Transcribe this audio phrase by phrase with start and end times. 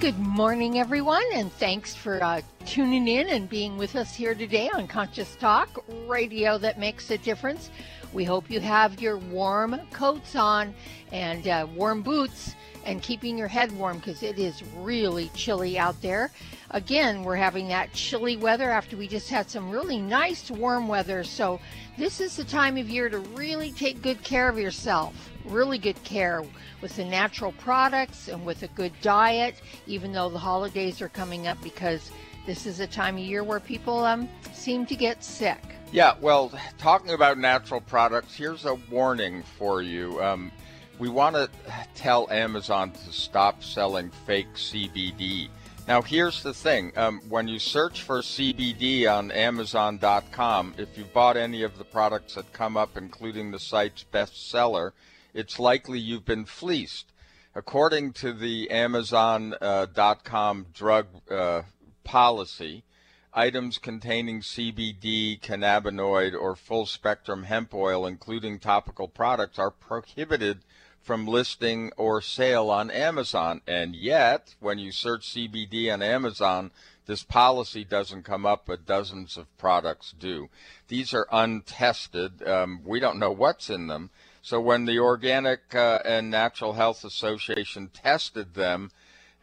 [0.00, 4.70] Good morning, everyone, and thanks for uh, tuning in and being with us here today
[4.72, 7.68] on Conscious Talk, radio that makes a difference.
[8.14, 10.72] We hope you have your warm coats on
[11.12, 12.54] and uh, warm boots
[12.86, 16.30] and keeping your head warm because it is really chilly out there.
[16.70, 21.24] Again, we're having that chilly weather after we just had some really nice warm weather.
[21.24, 21.60] So,
[21.98, 25.29] this is the time of year to really take good care of yourself.
[25.44, 26.44] Really good care
[26.80, 31.46] with the natural products and with a good diet, even though the holidays are coming
[31.46, 32.10] up because
[32.46, 35.62] this is a time of year where people um, seem to get sick.
[35.92, 40.22] Yeah, well, talking about natural products, here's a warning for you.
[40.22, 40.52] Um,
[40.98, 41.50] we want to
[41.94, 45.48] tell Amazon to stop selling fake CBD.
[45.88, 51.36] Now, here's the thing um, when you search for CBD on Amazon.com, if you bought
[51.36, 54.92] any of the products that come up, including the site's bestseller,
[55.34, 57.12] it's likely you've been fleeced.
[57.54, 61.62] According to the Amazon.com uh, drug uh,
[62.04, 62.84] policy,
[63.32, 70.60] items containing CBD, cannabinoid, or full spectrum hemp oil, including topical products, are prohibited
[71.02, 73.62] from listing or sale on Amazon.
[73.66, 76.70] And yet, when you search CBD on Amazon,
[77.06, 80.48] this policy doesn't come up, but dozens of products do.
[80.88, 82.46] These are untested.
[82.46, 84.10] Um, we don't know what's in them.
[84.42, 88.90] So when the Organic uh, and Natural Health Association tested them,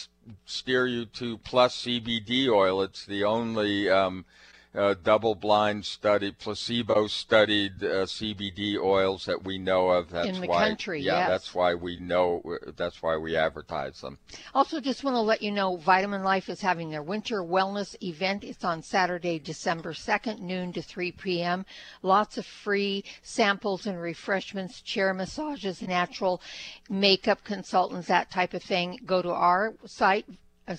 [0.45, 2.83] steer you to Plus CBD oil.
[2.83, 4.27] It's the only um,
[4.75, 10.11] uh, double-blind study, placebo-studied uh, CBD oils that we know of.
[10.11, 11.03] That's in the why, country.
[11.03, 11.29] Yeah, yes.
[11.29, 12.43] that's why we know.
[12.77, 14.19] That's why we advertise them.
[14.55, 18.45] Also, just want to let you know, Vitamin Life is having their winter wellness event.
[18.45, 21.67] It's on Saturday, December second, noon to 3 p.m.
[22.03, 26.41] Lots of free samples and refreshments, chair massages, natural
[26.89, 29.01] makeup consultants, that type of thing.
[29.05, 30.27] Go to our site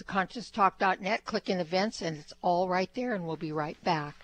[0.01, 4.15] conscioustalk.net, click in events, and it's all right there, and we'll be right back.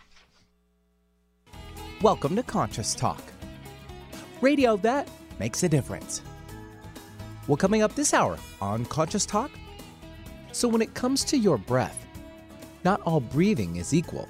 [2.02, 3.22] Welcome to Conscious Talk,
[4.42, 5.08] radio that
[5.38, 6.22] makes a difference.
[7.48, 9.52] Well, coming up this hour on Conscious Talk.
[10.52, 12.06] So, when it comes to your breath,
[12.84, 14.28] not all breathing is equal.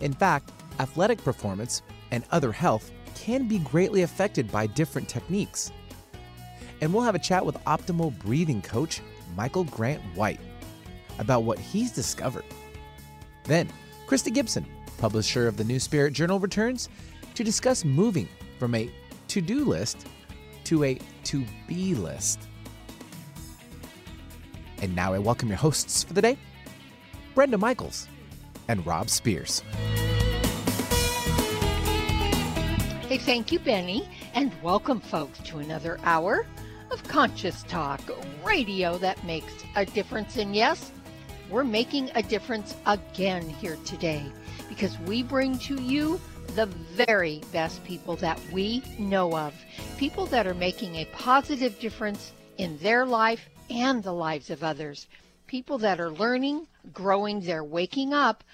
[0.00, 5.72] In fact, athletic performance and other health can be greatly affected by different techniques.
[6.80, 9.02] And we'll have a chat with optimal breathing coach
[9.36, 10.40] Michael Grant White
[11.18, 12.44] about what he's discovered.
[13.44, 13.68] Then,
[14.06, 14.66] Krysta Gibson,
[14.98, 16.88] publisher of the New Spirit Journal, returns
[17.34, 18.28] to discuss moving
[18.58, 18.90] from a
[19.28, 20.06] to do list
[20.64, 22.40] to a to be list.
[24.82, 26.38] And now I welcome your hosts for the day
[27.34, 28.06] Brenda Michaels
[28.68, 29.62] and Rob Spears.
[33.08, 36.46] Hey, thank you, Benny, and welcome, folks, to another hour
[36.90, 38.00] of Conscious Talk,
[38.44, 40.36] radio that makes a difference.
[40.36, 40.92] And yes,
[41.50, 44.24] we're making a difference again here today
[44.68, 46.20] because we bring to you
[46.54, 49.54] the very best people that we know of.
[49.98, 55.06] People that are making a positive difference in their life and the lives of others.
[55.46, 58.44] People that are learning, growing, they're waking up,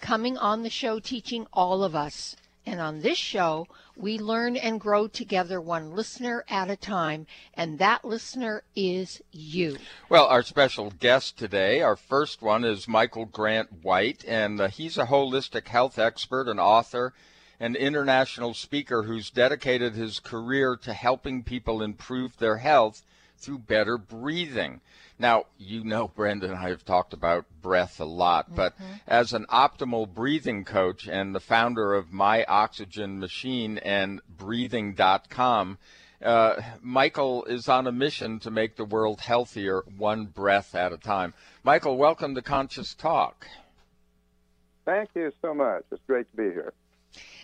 [0.00, 2.36] coming on the show, teaching all of us.
[2.66, 3.66] And on this show,
[3.96, 9.76] we learn and grow together one listener at a time, and that listener is you.
[10.08, 14.98] Well, our special guest today, our first one is Michael Grant White, and uh, he's
[14.98, 17.14] a holistic health expert and author
[17.60, 23.02] and international speaker who's dedicated his career to helping people improve their health
[23.38, 24.80] through better breathing.
[25.18, 28.94] Now, you know, Brenda and I have talked about breath a lot, but mm-hmm.
[29.06, 35.78] as an optimal breathing coach and the founder of My Oxygen Machine and breathing.com,
[36.20, 40.98] uh, Michael is on a mission to make the world healthier one breath at a
[40.98, 41.32] time.
[41.62, 43.46] Michael, welcome to Conscious Talk.
[44.84, 45.84] Thank you so much.
[45.92, 46.72] It's great to be here.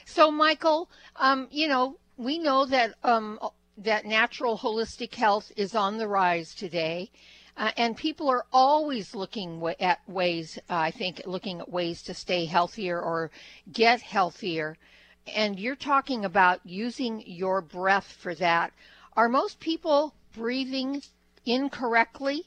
[0.07, 3.39] So, Michael, um, you know, we know that um,
[3.79, 7.11] that natural holistic health is on the rise today.
[7.61, 12.03] Uh, and people are always looking w- at ways, uh, I think, looking at ways
[12.05, 13.31] to stay healthier or
[13.71, 14.79] get healthier.
[15.27, 18.73] And you're talking about using your breath for that.
[19.15, 21.03] Are most people breathing
[21.45, 22.45] incorrectly?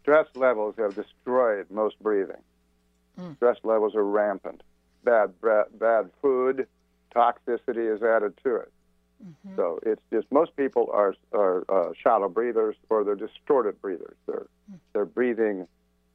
[0.00, 2.42] Stress levels have destroyed most breathing.
[3.18, 3.36] Mm.
[3.36, 4.62] Stress levels are rampant.
[5.04, 6.66] Bad breath, bad food,
[7.14, 8.72] toxicity is added to it.
[9.24, 9.56] Mm-hmm.
[9.56, 14.16] So it's just most people are are uh, shallow breathers or they're distorted breathers.
[14.26, 14.78] They're Mm.
[14.92, 15.66] they're breathing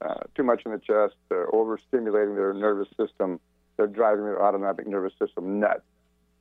[0.02, 1.16] uh, too much in the chest.
[1.30, 3.40] They're overstimulating their nervous system.
[3.78, 5.82] They're driving their autonomic nervous system nuts,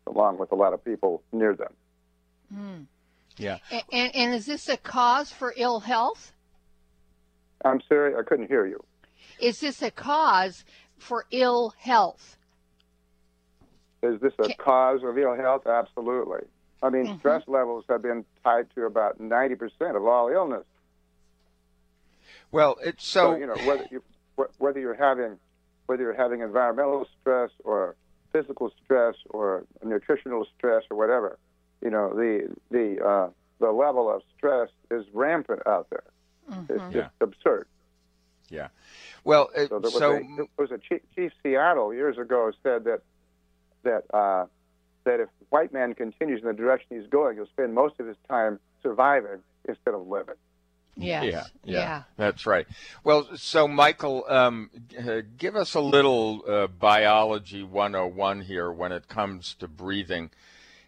[0.07, 1.73] along with a lot of people near them.
[2.55, 2.87] Mm.
[3.37, 3.59] Yeah.
[3.73, 6.33] A- And, and is this a cause for ill health?
[7.65, 8.83] I'm sorry, I couldn't hear you.
[9.41, 10.65] Is this a cause
[10.99, 12.37] for ill health?
[14.03, 15.67] Is this a Ca- cause of ill health?
[15.67, 16.47] Absolutely.
[16.85, 17.19] I mean, Mhm.
[17.19, 20.67] stress levels have been tied to about 90% of all illness.
[22.53, 24.03] Well, it's so, So, you know whether you
[24.59, 25.39] whether you're having
[25.87, 27.97] whether you're having environmental stress or
[28.33, 31.39] physical stress or nutritional stress or whatever,
[31.83, 33.31] you know the the uh,
[33.61, 36.05] the level of stress is rampant out there.
[36.69, 36.93] It's Mhm.
[36.93, 37.67] just absurd.
[38.51, 38.69] yeah.
[39.25, 42.53] Well, it, So there was so a, there was a chief, chief Seattle years ago
[42.63, 43.01] said that
[43.85, 44.47] that uh,
[45.05, 48.07] that if the white man continues in the direction he's going, he'll spend most of
[48.07, 50.35] his time surviving instead of living.
[50.97, 51.25] Yes.
[51.25, 52.67] Yeah, yeah, that's right.
[53.03, 59.09] Well, so Michael, um, uh, give us a little uh, biology 101 here when it
[59.09, 60.31] comes to breathing,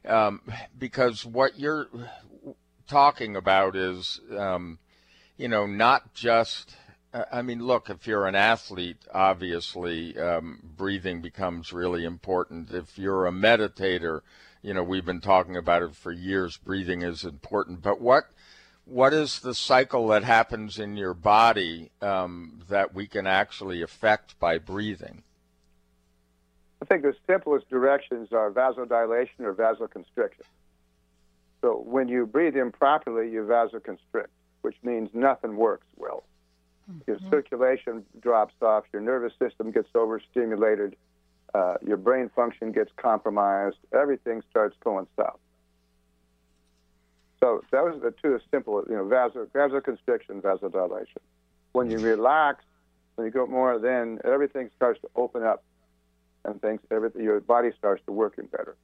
[0.06, 0.42] um,
[0.78, 1.88] because what you're
[2.86, 4.78] talking about is, um,
[5.36, 6.76] you know, not just.
[7.32, 12.70] I mean, look, if you're an athlete, obviously um, breathing becomes really important.
[12.72, 14.20] If you're a meditator,
[14.62, 16.56] you know, we've been talking about it for years.
[16.56, 17.82] Breathing is important.
[17.82, 18.24] But what
[18.84, 24.38] what is the cycle that happens in your body um, that we can actually affect
[24.38, 25.22] by breathing?
[26.82, 30.44] I think the simplest directions are vasodilation or vasoconstriction.
[31.62, 34.28] So when you breathe improperly, you vasoconstrict,
[34.60, 36.24] which means nothing works well.
[37.06, 40.96] Your circulation drops off, your nervous system gets overstimulated,
[41.54, 45.38] uh, your brain function gets compromised, everything starts going south.
[47.40, 51.18] So those are the two simple, you know, vaso, vasoconstriction, vasodilation.
[51.72, 52.64] When you relax,
[53.16, 55.62] when you go more, then everything starts to open up
[56.44, 58.76] and things, everything, your body starts to working better.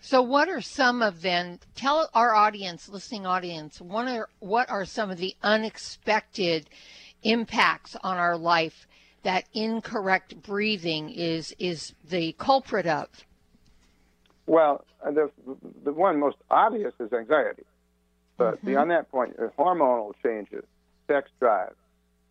[0.00, 1.60] So, what are some of then?
[1.74, 6.68] Tell our audience, listening audience, what are what are some of the unexpected
[7.22, 8.86] impacts on our life
[9.22, 13.08] that incorrect breathing is is the culprit of?
[14.46, 15.30] Well, uh, the
[15.84, 17.64] the one most obvious is anxiety,
[18.36, 20.64] but beyond that point, uh, hormonal changes,
[21.06, 21.74] sex drive,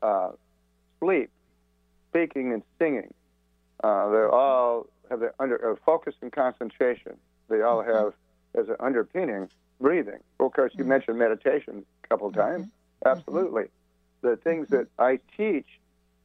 [0.01, 0.31] uh,
[0.99, 1.29] sleep,
[2.09, 3.13] speaking and singing,
[3.83, 7.17] uh, they all have the under uh, focus and concentration.
[7.49, 7.91] They all mm-hmm.
[7.91, 8.13] have
[8.55, 9.49] as an underpinning
[9.79, 10.19] breathing.
[10.39, 10.89] Of course, you mm-hmm.
[10.89, 12.67] mentioned meditation a couple of times.
[13.05, 13.65] Absolutely,
[14.21, 15.67] the things that I teach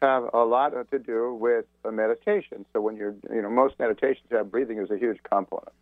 [0.01, 2.67] have a lot to do with a meditation.
[2.73, 5.73] So when you're, you know, most meditations have breathing as a huge component.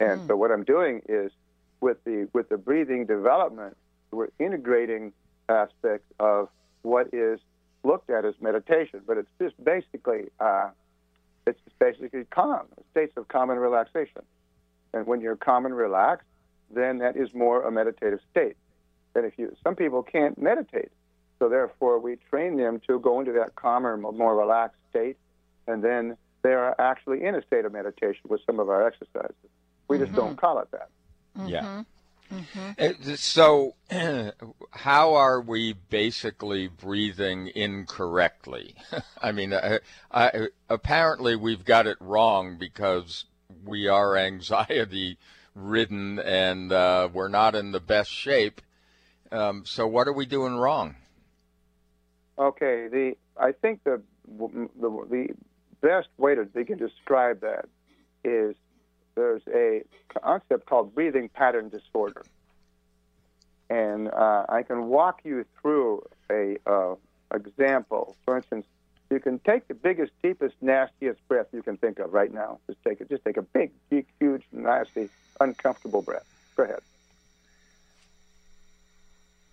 [0.00, 1.32] And so what I'm doing is
[1.80, 3.76] with the with the breathing development,
[4.10, 5.12] we're integrating
[5.48, 6.48] aspects of
[6.82, 7.40] what is
[7.82, 10.70] looked at as meditation, but it's just basically uh,
[11.46, 14.22] it's just basically calm, states of calm and relaxation.
[14.94, 16.26] And when you're calm and relaxed,
[16.70, 18.56] then that is more a meditative state.
[19.14, 20.90] And if you, some people can't meditate,
[21.38, 25.16] so therefore we train them to go into that calmer, more relaxed state,
[25.66, 29.34] and then they are actually in a state of meditation with some of our exercises.
[29.88, 30.88] We just don't call it that.
[31.46, 31.82] Yeah.
[32.78, 33.74] Uh, So,
[34.70, 38.74] how are we basically breathing incorrectly?
[39.22, 39.78] I mean, uh,
[40.10, 43.26] I, apparently we've got it wrong because
[43.64, 45.18] we are anxiety
[45.54, 48.60] ridden and uh, we're not in the best shape.
[49.30, 50.96] Um, so, what are we doing wrong?
[52.38, 54.02] Okay, the I think the
[54.38, 55.28] the, the
[55.80, 57.66] best way to begin to describe that
[58.24, 58.54] is
[59.14, 59.82] there's a
[60.20, 62.24] concept called breathing pattern disorder,
[63.70, 66.94] and uh, I can walk you through a uh,
[67.34, 68.16] example.
[68.24, 68.66] For instance,
[69.12, 72.58] you can take the biggest, deepest, nastiest breath you can think of right now.
[72.66, 73.08] Just take it.
[73.08, 76.24] Just take a big, big, huge, nasty, uncomfortable breath.
[76.56, 76.80] Go ahead.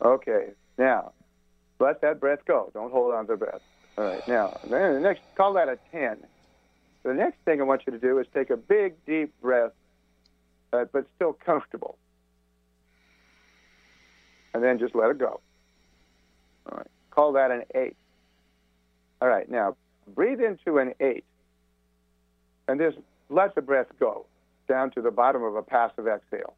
[0.02, 1.12] Okay, now
[1.80, 2.72] let that breath go.
[2.74, 3.62] Don't hold on to the breath.
[3.98, 6.18] All right, now, then the next, call that a 10.
[7.04, 9.72] The next thing I want you to do is take a big, deep breath,
[10.72, 11.98] uh, but still comfortable.
[14.54, 15.40] and then just let it go.
[16.72, 16.88] All right.
[17.12, 17.96] Call that an eight.
[19.22, 19.50] All right.
[19.50, 19.76] Now,
[20.16, 21.26] breathe into an eight,
[22.68, 22.98] and just
[23.30, 24.26] let the breath go
[24.68, 26.54] down to the bottom of a passive exhale.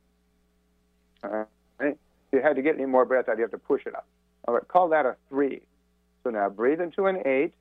[1.24, 1.48] All right.
[1.80, 1.98] If
[2.32, 4.06] you had to get any more breath out, you have to push it up.
[4.48, 4.68] All right.
[4.68, 5.62] Call that a three.
[6.24, 7.54] So now breathe into an eight,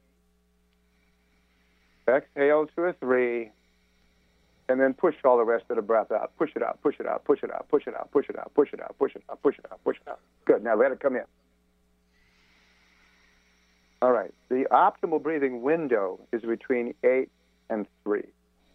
[2.06, 3.50] exhale to a three,
[4.68, 6.32] and then push all the rest of the breath out.
[6.38, 8.52] Push it out, push it out, push it out, push it out, push it out,
[8.54, 10.20] push it out, push it out, push it out, push it out.
[10.44, 10.62] Good.
[10.62, 11.24] Now let it come in.
[14.02, 14.32] All right.
[14.48, 17.30] The optimal breathing window is between eight
[17.68, 18.28] and three.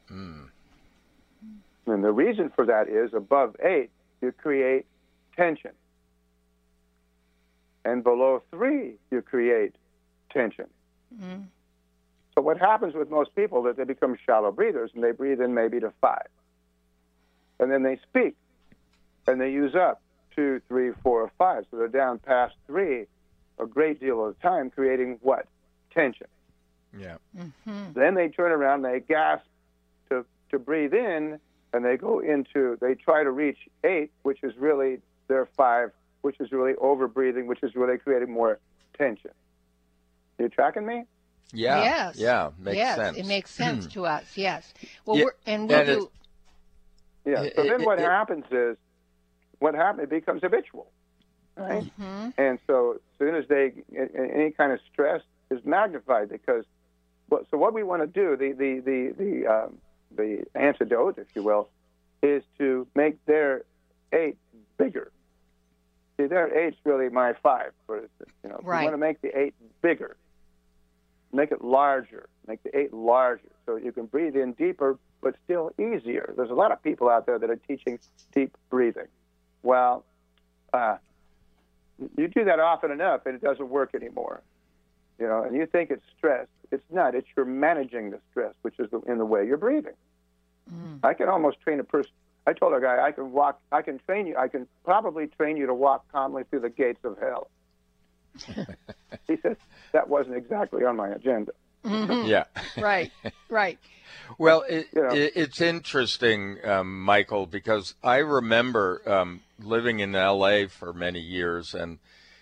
[0.09, 0.49] Mm.
[1.87, 3.89] And the reason for that is above eight,
[4.21, 4.85] you create
[5.35, 5.71] tension.
[7.83, 9.75] And below three, you create
[10.31, 10.67] tension.
[11.19, 11.45] Mm.
[12.33, 15.53] So what happens with most people that they become shallow breathers and they breathe in
[15.53, 16.27] maybe to five.
[17.59, 18.35] And then they speak
[19.27, 20.01] and they use up
[20.35, 21.65] two, three, four, or five.
[21.71, 23.05] So they're down past three
[23.59, 25.47] a great deal of time, creating what?
[25.93, 26.27] Tension.
[26.97, 27.17] Yeah.
[27.37, 27.93] Mm-hmm.
[27.93, 29.45] Then they turn around and they gasp
[30.09, 31.39] to, to breathe in
[31.73, 36.39] and they go into, they try to reach eight, which is really their five, which
[36.39, 38.59] is really over breathing, which is really creating more
[38.97, 39.31] tension.
[40.39, 41.03] You tracking me?
[41.53, 41.81] Yeah.
[41.81, 42.15] Yes.
[42.17, 42.49] Yeah.
[42.57, 43.17] Makes yes, sense.
[43.17, 44.25] It makes sense to us.
[44.35, 44.73] Yes.
[45.05, 46.11] Well, yeah, we're, and we'll and do.
[47.25, 47.49] Yeah.
[47.55, 48.77] So then what it, happens is,
[49.59, 50.03] what happens?
[50.03, 50.91] It becomes habitual,
[51.55, 51.83] right?
[51.83, 52.29] Mm-hmm.
[52.37, 56.65] And so as soon as they any kind of stress is magnified because,
[57.29, 59.77] well, so what we want to do the the the the um,
[60.15, 61.69] the antidote, if you will,
[62.21, 63.63] is to make their
[64.11, 64.37] eight
[64.77, 65.11] bigger.
[66.17, 68.31] See, their eight's really my five, for instance.
[68.43, 68.79] You know, right.
[68.79, 70.15] we want to make the eight bigger
[71.35, 75.71] make it larger, make the eight larger, so you can breathe in deeper, but still
[75.77, 76.33] easier.
[76.35, 77.99] There's a lot of people out there that are teaching
[78.31, 79.07] deep breathing.
[79.61, 80.05] Well,
[80.73, 80.97] uh,
[82.17, 84.41] you do that often enough, and it doesn't work anymore.
[85.19, 86.47] You know, and you think it's stress.
[86.71, 87.15] It's not.
[87.15, 89.93] It's you're managing the stress, which is the, in the way you're breathing.
[90.71, 90.99] Mm.
[91.03, 92.11] I can almost train a person.
[92.47, 93.59] I told a guy I can walk.
[93.71, 94.35] I can train you.
[94.37, 97.49] I can probably train you to walk calmly through the gates of hell.
[99.27, 99.55] he says
[99.93, 101.53] that wasn't exactly on my agenda.
[101.85, 102.27] Mm-hmm.
[102.27, 102.45] Yeah.
[102.77, 103.11] right.
[103.49, 103.79] Right.
[104.39, 105.09] Well, it, know.
[105.09, 110.65] it, it's interesting, um, Michael, because I remember um, living in L.A.
[110.67, 111.99] for many years, and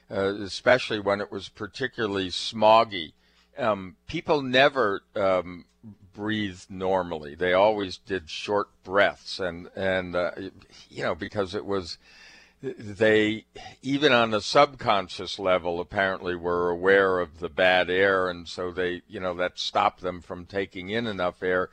[0.10, 3.12] uh, especially when it was particularly smoggy.
[3.58, 5.66] Um, people never um,
[6.14, 7.36] breathed normally.
[7.36, 10.32] They always did short breaths, and and uh,
[10.90, 11.98] you know because it was
[12.63, 13.46] they
[13.82, 19.01] even on a subconscious level apparently were aware of the bad air and so they
[19.08, 21.70] you know that stopped them from taking in enough air.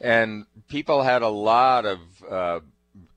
[0.00, 2.60] And people had a lot of uh,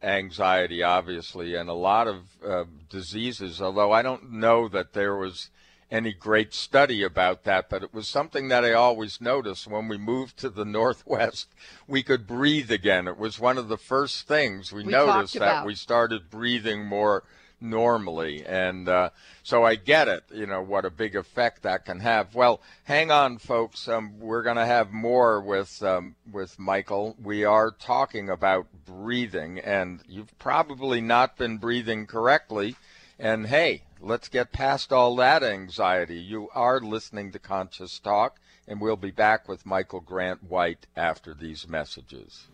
[0.02, 5.50] anxiety obviously and a lot of uh, diseases although i don't know that there was
[5.94, 9.98] any great study about that, but it was something that I always noticed when we
[9.98, 11.48] moved to the Northwest.
[11.88, 13.08] We could breathe again.
[13.08, 17.24] It was one of the first things we, we noticed that we started breathing more
[17.62, 18.44] normally.
[18.44, 19.12] And uh,
[19.44, 22.34] so I get it, you know, what a big effect that can have.
[22.34, 23.88] Well, hang on, folks.
[23.88, 27.16] Um, we're going to have more with um, with Michael.
[27.22, 32.76] We are talking about breathing, and you've probably not been breathing correctly.
[33.20, 36.20] And hey, let's get past all that anxiety.
[36.20, 41.34] You are listening to Conscious Talk, and we'll be back with Michael Grant White after
[41.34, 42.48] these messages.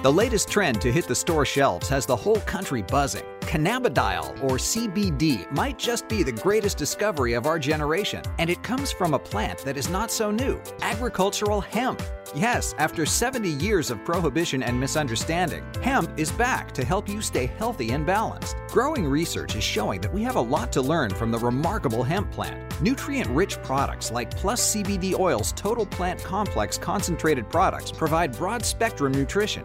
[0.00, 3.22] The latest trend to hit the store shelves has the whole country buzzing.
[3.42, 8.90] Cannabidiol, or CBD, might just be the greatest discovery of our generation, and it comes
[8.90, 12.02] from a plant that is not so new agricultural hemp.
[12.34, 17.46] Yes, after 70 years of prohibition and misunderstanding, hemp is back to help you stay
[17.46, 18.56] healthy and balanced.
[18.68, 22.30] Growing research is showing that we have a lot to learn from the remarkable hemp
[22.32, 22.58] plant.
[22.80, 29.12] Nutrient rich products like Plus CBD Oil's Total Plant Complex concentrated products provide broad spectrum
[29.12, 29.64] nutrition,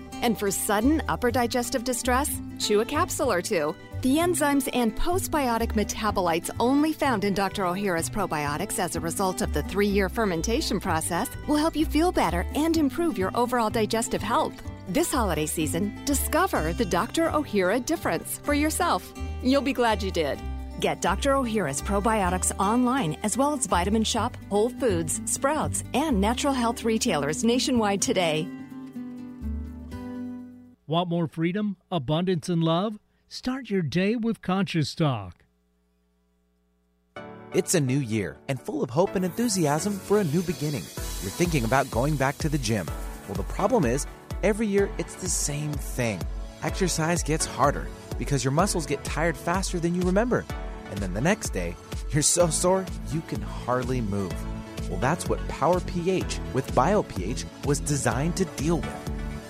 [0.21, 3.75] And for sudden upper digestive distress, chew a capsule or two.
[4.01, 7.63] The enzymes and postbiotic metabolites only found in Dr.
[7.65, 12.11] Ohhira's probiotics as a result of the three year fermentation process will help you feel
[12.11, 14.53] better and improve your overall digestive health.
[14.89, 17.29] This holiday season, discover the Dr.
[17.29, 19.13] Ohhira difference for yourself.
[19.43, 20.39] You'll be glad you did.
[20.79, 21.33] Get Dr.
[21.33, 27.43] Ohhira's probiotics online as well as Vitamin Shop, Whole Foods, Sprouts, and natural health retailers
[27.43, 28.47] nationwide today.
[30.91, 32.99] Want more freedom, abundance, and love?
[33.29, 35.45] Start your day with Conscious Talk.
[37.53, 40.83] It's a new year and full of hope and enthusiasm for a new beginning.
[41.21, 42.87] You're thinking about going back to the gym.
[43.25, 44.05] Well, the problem is,
[44.43, 46.19] every year it's the same thing.
[46.61, 47.87] Exercise gets harder
[48.19, 50.43] because your muscles get tired faster than you remember.
[50.89, 51.73] And then the next day,
[52.09, 54.35] you're so sore you can hardly move.
[54.89, 59.20] Well, that's what Power pH with BioPH was designed to deal with.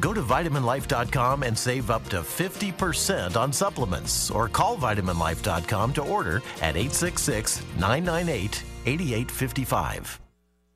[0.00, 6.36] Go to vitaminlife.com and save up to 50% on supplements or call vitaminlife.com to order
[6.60, 10.20] at 866 998 8855.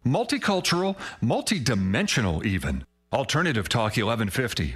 [0.05, 2.85] Multicultural, multidimensional, even.
[3.13, 4.75] Alternative Talk 1150.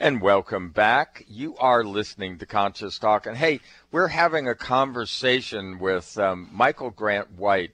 [0.00, 1.24] And welcome back.
[1.28, 3.26] You are listening to Conscious Talk.
[3.26, 7.72] And hey, we're having a conversation with um, Michael Grant White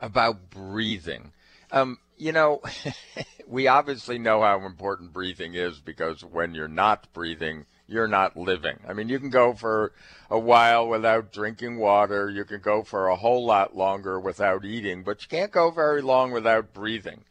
[0.00, 1.32] about breathing.
[1.70, 2.60] Um, you know,
[3.46, 8.78] we obviously know how important breathing is because when you're not breathing, you're not living.
[8.86, 9.92] I mean, you can go for
[10.30, 15.02] a while without drinking water, you can go for a whole lot longer without eating,
[15.02, 17.24] but you can't go very long without breathing.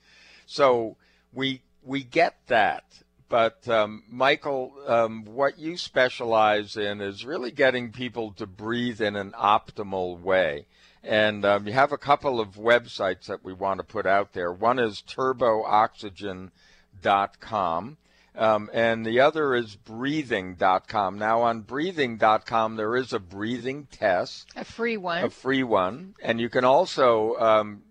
[0.46, 0.98] So
[1.32, 2.84] we we get that.
[3.30, 9.18] But um, Michael, um, what you specialize in is really getting people to breathe in
[9.18, 10.68] an optimal way.
[11.04, 14.52] And um, you have a couple of websites that we want to put out there.
[14.52, 17.98] One is turbooxygen.com.
[18.38, 21.18] Um, and the other is breathing.com.
[21.18, 25.24] Now, on breathing.com, there is a breathing test, a free one.
[25.24, 26.14] A free one.
[26.22, 27.82] And you can also um,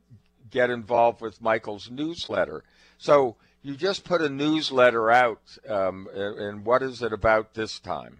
[0.51, 2.63] get involved with Michael's newsletter.
[2.97, 8.19] So, you just put a newsletter out, um, and what is it about this time?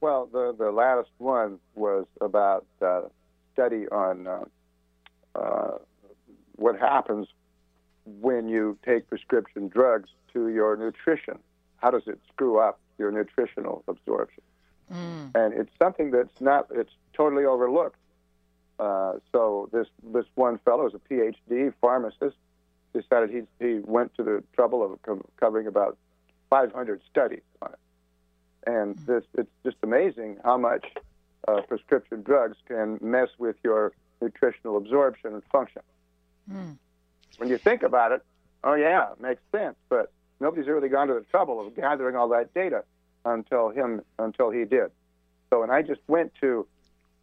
[0.00, 3.02] Well, the the last one was about uh,
[3.52, 4.44] study on uh,
[5.34, 5.78] uh,
[6.56, 7.28] what happens
[8.04, 11.38] when you take prescription drugs to your nutrition.
[11.76, 14.42] How does it screw up your nutritional absorption?
[14.92, 15.30] Mm.
[15.34, 17.98] And it's something that's not it's totally overlooked.
[18.78, 22.36] Uh, so this this one fellow is a PhD pharmacist.
[22.94, 25.96] Decided he he went to the trouble of co- covering about
[26.50, 29.06] 500 studies on it, and mm.
[29.06, 30.84] this it's just amazing how much
[31.46, 35.82] uh, prescription drugs can mess with your nutritional absorption and function.
[36.50, 36.78] Mm.
[37.36, 38.22] When you think about it,
[38.64, 39.76] oh yeah, it makes sense.
[39.88, 42.84] But nobody's really gone to the trouble of gathering all that data
[43.24, 44.90] until him until he did.
[45.50, 46.66] So, and I just went to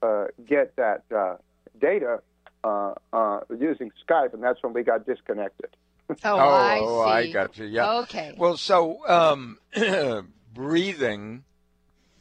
[0.01, 1.35] uh, get that uh,
[1.79, 2.21] data
[2.65, 5.69] uh, uh, using Skype, and that's when we got disconnected.
[6.23, 7.11] Oh, I oh, see.
[7.11, 7.65] I got you.
[7.65, 7.99] Yeah.
[7.99, 8.33] Okay.
[8.37, 9.59] Well, so um,
[10.53, 11.43] breathing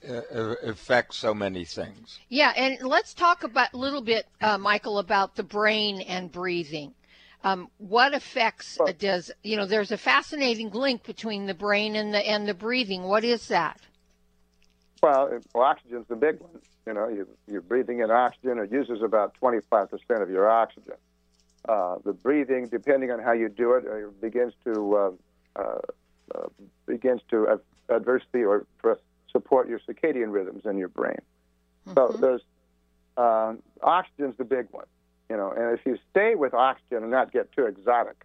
[0.09, 2.19] uh, uh, affects so many things.
[2.29, 6.95] Yeah, and let's talk about a little bit, uh, Michael, about the brain and breathing.
[7.43, 9.67] Um, what effects Well- does you know?
[9.67, 13.03] There's a fascinating link between the brain and the and the breathing.
[13.05, 13.81] What is that?
[15.05, 16.63] Well, oxygen's the big one.
[16.87, 18.59] You know, you, you're breathing in oxygen.
[18.59, 19.91] It uses about 25%
[20.23, 20.95] of your oxygen.
[21.69, 25.11] Uh, the breathing, depending on how you do it, uh, begins to uh,
[25.61, 25.79] uh,
[26.35, 26.47] uh,
[26.87, 28.67] begins to ad- adversely or
[29.31, 31.21] support your circadian rhythms in your brain.
[31.95, 32.41] So there's
[33.19, 34.87] uh, oxygen's the big one.
[35.29, 38.25] You know, and if you stay with oxygen and not get too exotic,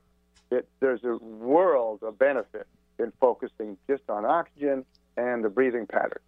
[0.49, 2.67] it, there's a world of benefit
[2.99, 4.85] in focusing just on oxygen
[5.17, 6.21] and the breathing pattern.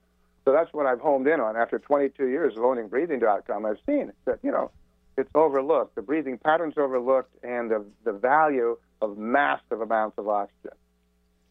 [0.45, 1.55] So that's what I've homed in on.
[1.55, 4.71] After 22 years of owning breathing.com, I've seen that, you know,
[5.17, 5.95] it's overlooked.
[5.95, 10.71] The breathing pattern's overlooked and the, the value of massive amounts of oxygen.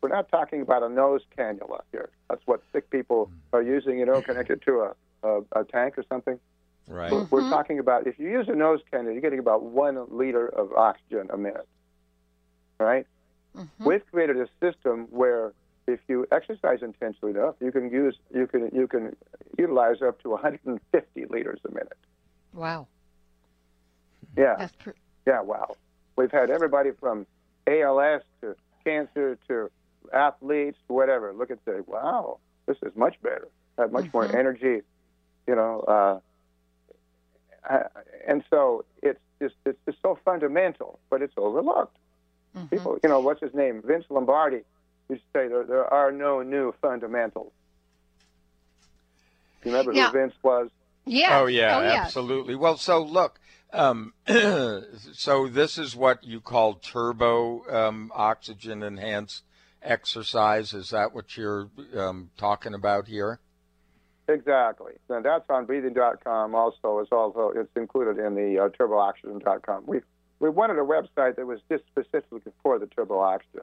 [0.00, 2.08] We're not talking about a nose cannula here.
[2.28, 6.04] That's what sick people are using, you know, connected to a, a, a tank or
[6.08, 6.40] something.
[6.88, 7.12] Right.
[7.12, 10.48] We're, we're talking about if you use a nose cannula, you're getting about one liter
[10.48, 11.68] of oxygen a minute.
[12.78, 13.06] Right?
[13.56, 13.84] Mm-hmm.
[13.84, 15.52] We've created a system where
[15.90, 19.16] if you exercise intensely enough, you can use you can you can
[19.58, 21.96] utilize up to 150 liters a minute.
[22.52, 22.86] Wow,
[24.36, 24.90] Yeah, that's pr-
[25.26, 25.76] yeah, wow.
[26.16, 27.26] We've had everybody from
[27.66, 29.70] ALS to cancer to
[30.12, 31.32] athletes, whatever.
[31.32, 33.48] Look and say, wow, this is much better.
[33.78, 34.82] Have much more energy,
[35.46, 35.80] you know.
[35.86, 36.20] Uh,
[37.68, 37.82] uh,
[38.26, 41.96] and so it's just it's just so fundamental, but it's overlooked.
[42.68, 43.80] People, you know, what's his name?
[43.84, 44.62] Vince Lombardi
[45.10, 47.52] used to say there, there are no new fundamentals.
[49.64, 50.10] You remember Yeah.
[50.10, 50.70] who Vince was?
[51.04, 51.40] yeah.
[51.40, 52.02] Oh yeah, oh, yeah.
[52.02, 52.54] absolutely.
[52.54, 53.38] Well, so look,
[53.72, 54.14] um,
[55.12, 59.44] so this is what you call turbo um, oxygen enhanced
[59.82, 60.72] exercise.
[60.72, 63.40] Is that what you're um, talking about here?
[64.28, 64.92] Exactly.
[65.08, 67.00] And that's on breathing.com also.
[67.00, 69.84] It's also it's included in the uh, turbooxygen.com.
[69.86, 70.00] We
[70.38, 73.62] we wanted a website that was just specifically for the turbo oxygen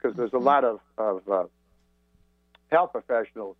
[0.00, 1.44] because there's a lot of of uh,
[2.70, 3.56] health professionals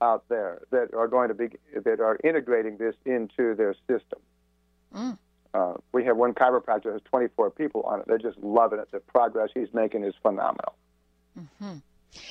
[0.00, 4.20] out there that are going to be that are integrating this into their system.
[5.54, 8.06] Uh, we have one chiropractor that has 24 people on it.
[8.06, 8.90] They're just loving it.
[8.92, 10.74] The progress he's making is phenomenal.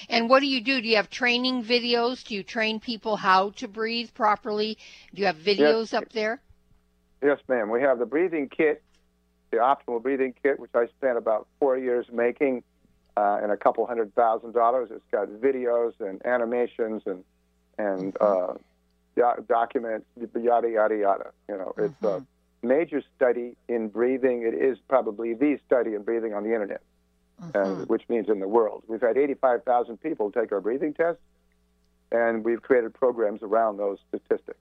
[0.09, 0.81] And what do you do?
[0.81, 2.23] Do you have training videos?
[2.23, 4.77] Do you train people how to breathe properly?
[5.13, 6.41] Do you have videos up there?
[7.23, 7.69] Yes, ma'am.
[7.69, 8.83] We have the breathing kit,
[9.51, 12.63] the optimal breathing kit, which I spent about four years making,
[13.17, 14.89] uh, and a couple hundred thousand dollars.
[14.91, 17.23] It's got videos and animations and
[17.79, 18.53] and uh,
[19.15, 21.31] do- documents, yada yada yada.
[21.49, 22.23] You know, it's a
[22.61, 24.43] major study in breathing.
[24.43, 26.81] It is probably the study in breathing on the internet,
[27.55, 28.83] uh, which means in the world.
[28.87, 31.17] We've had 85,000 people take our breathing test,
[32.11, 34.59] and we've created programs around those statistics.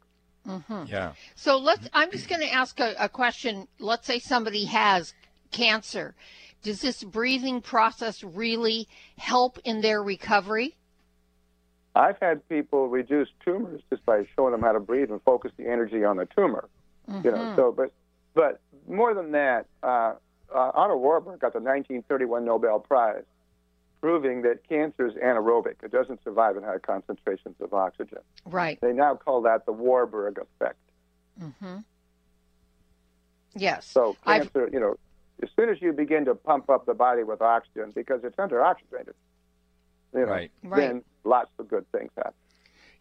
[0.86, 1.12] Yeah.
[1.34, 1.88] So let's.
[1.92, 3.68] I'm just going to ask a, a question.
[3.78, 5.12] Let's say somebody has
[5.50, 6.14] cancer.
[6.62, 8.88] Does this breathing process really
[9.18, 10.76] help in their recovery?
[11.94, 15.66] I've had people reduce tumors just by showing them how to breathe and focus the
[15.70, 16.68] energy on the tumor.
[17.22, 17.92] You know, so but
[18.34, 20.14] but more than that, uh,
[20.52, 23.22] uh, Otto Warburg got the 1931 Nobel Prize,
[24.00, 25.76] proving that cancer is anaerobic.
[25.84, 28.18] It doesn't survive in high concentrations of oxygen.
[28.44, 28.78] Right.
[28.80, 30.78] They now call that the Warburg effect.
[31.40, 31.76] Mm-hmm.
[33.54, 33.86] Yes.
[33.86, 34.96] So I've- cancer, you know,
[35.42, 38.62] as soon as you begin to pump up the body with oxygen because it's under
[38.62, 39.14] oxygenated,
[40.14, 40.50] you know, Right.
[40.62, 40.80] Right.
[40.88, 42.32] then lots of good things happen.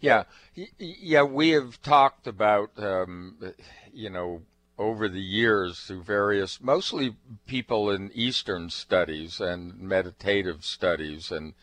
[0.01, 0.23] Yeah,
[0.57, 1.23] Y- y- yeah.
[1.23, 3.37] We have talked about, um,
[3.93, 4.41] you know,
[4.77, 7.15] over the years through various, mostly
[7.47, 11.53] people in Eastern studies and meditative studies and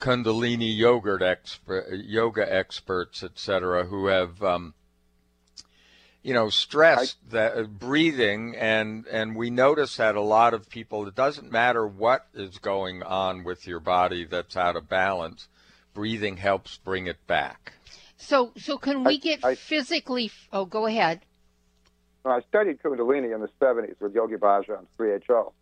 [0.00, 4.74] Kundalini yoga expert, yoga experts, etc., who have, um,
[6.24, 11.06] you know, stressed that uh, breathing, and and we notice that a lot of people.
[11.06, 15.46] It doesn't matter what is going on with your body that's out of balance.
[15.92, 17.74] Breathing helps bring it back.
[18.16, 20.32] So so can we I- get I- physically?
[20.52, 21.20] Oh, go ahead.
[22.24, 25.52] I studied Kundalini in the 70s with Yogi Bhajan on 3HO.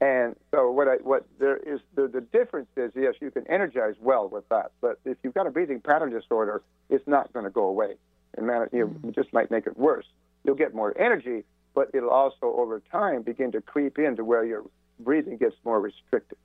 [0.00, 3.94] And so what I, what there is the, the difference is yes you can energize
[4.00, 7.50] well with that but if you've got a breathing pattern disorder it's not going to
[7.50, 7.94] go away
[8.36, 10.06] and man you know, just might make it worse
[10.44, 11.44] you'll get more energy
[11.74, 14.62] but it'll also over time begin to creep into where your
[15.00, 16.38] breathing gets more restricted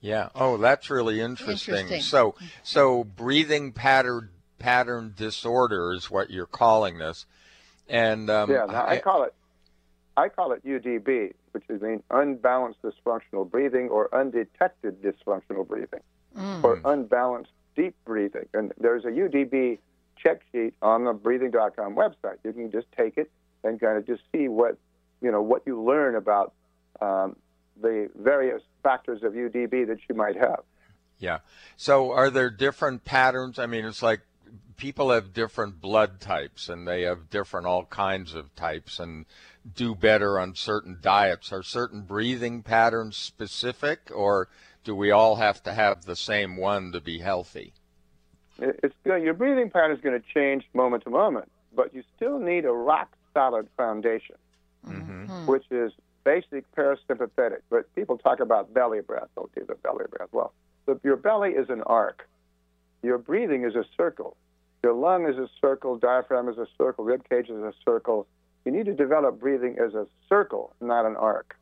[0.00, 0.28] Yeah.
[0.34, 1.74] Oh, that's really interesting.
[1.74, 2.00] Interesting.
[2.02, 7.26] So, so breathing pattern pattern disorder is what you're calling this,
[7.88, 9.34] and um, yeah now, I call it
[10.16, 16.00] I call it UDB, which is mean unbalanced dysfunctional breathing or undetected dysfunctional breathing
[16.36, 16.62] Mm.
[16.64, 18.46] or unbalanced deep breathing.
[18.52, 19.78] And there's a UDB
[20.16, 22.38] check sheet on the breathing.com website.
[22.44, 23.30] You can just take it
[23.64, 24.78] and kind of just see what
[25.20, 26.52] you know what you learn about
[27.00, 27.36] um,
[27.80, 30.60] the various factors of UDB that you might have.
[31.18, 31.38] Yeah.
[31.76, 33.58] So are there different patterns?
[33.58, 34.20] I mean, it's like
[34.76, 39.26] people have different blood types and they have different all kinds of types and
[39.74, 41.52] do better on certain diets.
[41.52, 44.48] Are certain breathing patterns specific or
[44.84, 47.72] do we all have to have the same one to be healthy?
[48.58, 49.22] It- It's good.
[49.22, 52.72] Your breathing pattern is going to change moment to moment, but you still need a
[52.72, 54.36] rock solid foundation,
[54.86, 55.26] mm-hmm.
[55.26, 55.46] hmm.
[55.46, 55.92] which is
[56.24, 57.60] basic parasympathetic.
[57.68, 59.28] But people talk about belly breath.
[59.36, 60.28] Don't do the belly breath.
[60.32, 60.52] Well,
[60.86, 62.28] the, your belly is an arc.
[63.02, 64.36] Your breathing is a circle.
[64.82, 65.98] Your lung is a circle.
[65.98, 67.04] Diaphragm is a circle.
[67.04, 68.26] Rib cage is a circle.
[68.64, 71.56] You need to develop breathing as a circle, not an arc.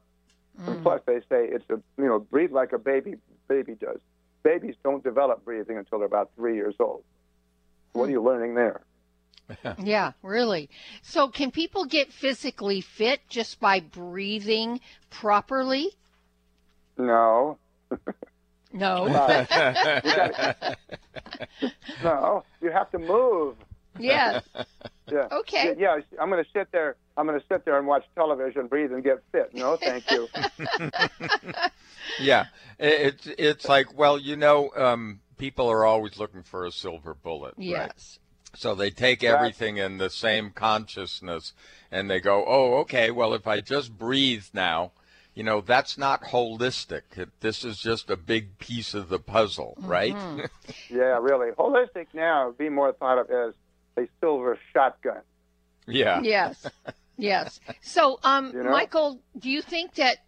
[0.66, 0.83] And hmm.
[0.83, 3.16] plus, they say it's a you know breathe like a baby
[3.48, 3.98] baby does.
[4.44, 7.02] Babies don't develop breathing until they're about three years old.
[7.92, 8.12] What are hmm.
[8.12, 8.83] you learning there?
[9.83, 10.70] Yeah, really.
[11.02, 14.80] So, can people get physically fit just by breathing
[15.11, 15.90] properly?
[16.96, 17.59] No,
[18.74, 19.07] No.
[22.02, 23.54] no, you have to move.
[23.98, 24.42] Yes.
[25.12, 25.28] Yeah.
[25.30, 25.74] Okay.
[25.76, 26.96] Yeah, yeah, I'm going to sit there.
[27.18, 29.52] I'm going to sit there and watch television, breathe, and get fit.
[29.52, 30.26] No, thank you.
[32.20, 32.46] Yeah.
[32.78, 37.54] It's it's like, well, you know, um, people are always looking for a silver bullet.
[37.59, 37.66] right?
[37.92, 38.18] Yes.
[38.57, 41.52] So they take everything in the same consciousness
[41.90, 44.92] and they go, oh, okay, well, if I just breathe now,
[45.35, 47.02] you know, that's not holistic.
[47.40, 50.16] This is just a big piece of the puzzle, right?
[50.88, 51.50] yeah, really.
[51.52, 53.54] Holistic now be more thought of as
[53.96, 55.20] a silver shotgun.
[55.87, 56.20] yeah.
[56.22, 56.66] Yes.
[57.16, 57.61] Yes.
[57.80, 58.70] So, um, You know?
[58.70, 60.18] Michael, do you think that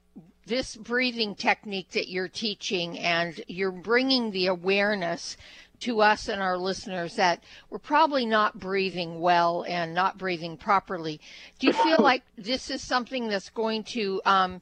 [0.47, 5.37] this breathing technique that you're teaching and you're bringing the awareness
[5.81, 11.21] to us and our listeners that we're probably not breathing well and not breathing properly,
[11.59, 14.61] do you feel like this is something that's going to um,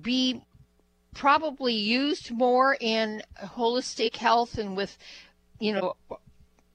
[0.00, 0.42] be
[1.14, 4.96] probably used more in holistic health and with,
[5.60, 5.94] you know,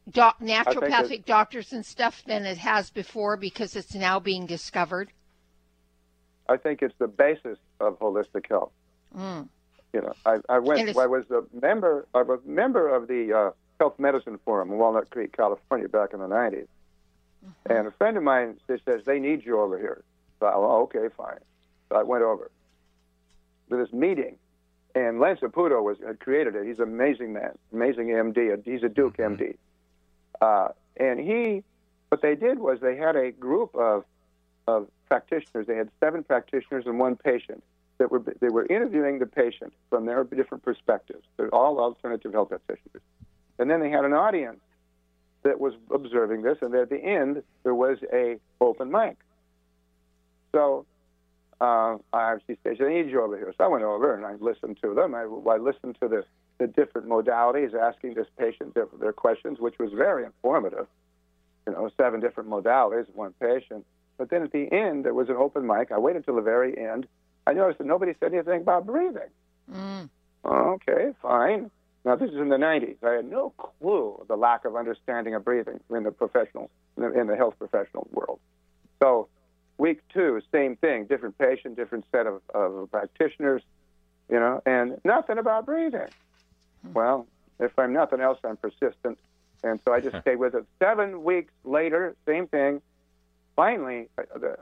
[0.10, 5.12] doc- naturopathic doctors and stuff than it has before because it's now being discovered?
[6.50, 8.72] I think it's the basis of holistic health.
[9.16, 9.50] Mm.
[9.94, 10.96] You know, I, I went.
[10.98, 12.06] I was a member.
[12.14, 16.14] I was a member of the uh, Health Medicine Forum in Walnut Creek, California, back
[16.14, 16.68] in the '90s.
[17.70, 20.04] And a friend of mine just says they need you over here.
[20.40, 21.40] So I, well, okay, fine.
[21.90, 22.52] So I went over
[23.70, 24.38] to this meeting,
[24.96, 26.66] and Lance Saputo was had created it.
[26.66, 28.64] He's an amazing man, amazing MD.
[28.66, 29.56] He's a Duke MD.
[30.42, 31.64] Uh, and he,
[32.10, 34.06] what they did was they had a group of
[34.68, 35.66] of practitioners.
[35.66, 37.64] They had seven practitioners and one patient
[37.98, 41.24] that were they were interviewing the patient from their different perspectives.
[41.38, 43.02] They're all alternative health practitioners,
[43.60, 44.60] and then they had an audience
[45.44, 46.58] that was observing this.
[46.62, 49.18] And at the end, there was a open mic.
[50.54, 50.86] So
[51.62, 54.34] uh, I she said, "I need you over here." So I went over and I
[54.34, 55.16] listened to them.
[55.16, 56.26] I, I listened to the
[56.58, 60.88] the different modalities, asking this patient their, their questions, which was very informative.
[61.66, 63.86] You know, seven different modalities, one patient.
[64.18, 65.92] But then at the end, there was an open mic.
[65.92, 67.08] I waited till the very end.
[67.46, 69.30] I noticed that nobody said anything about breathing.
[69.72, 70.10] Mm.
[70.46, 71.70] Okay, fine.
[72.04, 72.98] Now this is in the 90s.
[73.04, 77.04] I had no clue of the lack of understanding of breathing in the professional, in
[77.04, 78.40] the, in the health professional world.
[79.02, 79.28] So,
[79.78, 81.06] week two, same thing.
[81.06, 83.62] Different patient, different set of, of practitioners,
[84.30, 86.08] you know, and nothing about breathing.
[86.94, 87.28] Well,
[87.60, 89.18] if I'm nothing else, I'm persistent,
[89.64, 90.66] and so I just stayed with it.
[90.80, 92.82] Seven weeks later, same thing.
[93.56, 94.58] Finally, uh, the,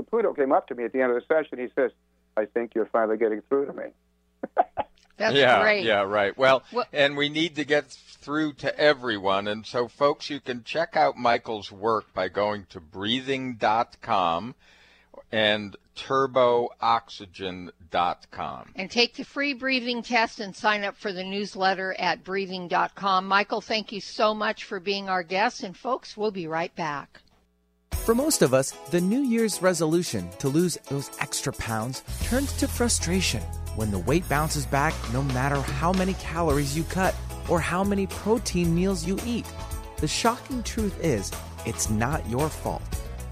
[0.00, 1.58] Saputo came up to me at the end of the session.
[1.58, 1.90] He says,
[2.36, 3.84] "I think you're finally getting through to me."
[5.18, 5.84] That's yeah, great.
[5.84, 6.36] yeah, right.
[6.36, 9.48] Well, Well- and we need to get through to everyone.
[9.48, 14.54] And so, folks, you can check out Michael's work by going to breathing.com
[15.32, 18.72] and turbooxygen.com.
[18.74, 23.26] And take the free breathing test and sign up for the newsletter at breathing.com.
[23.26, 25.62] Michael, thank you so much for being our guest.
[25.62, 27.20] And folks, we'll be right back.
[27.92, 32.68] For most of us, the New Year's resolution to lose those extra pounds turns to
[32.68, 33.42] frustration
[33.74, 37.14] when the weight bounces back no matter how many calories you cut
[37.48, 39.46] or how many protein meals you eat.
[39.98, 41.32] The shocking truth is,
[41.64, 42.82] it's not your fault.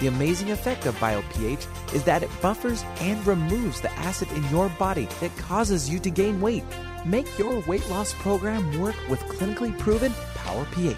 [0.00, 4.68] The amazing effect of BioPH is that it buffers and removes the acid in your
[4.70, 6.64] body that causes you to gain weight.
[7.04, 10.96] Make your weight loss program work with clinically proven Power pH.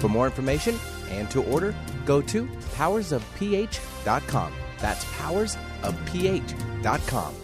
[0.00, 0.76] For more information
[1.10, 1.74] and to order,
[2.06, 4.52] go to powersofph.com.
[4.78, 7.34] That's powersofph.com.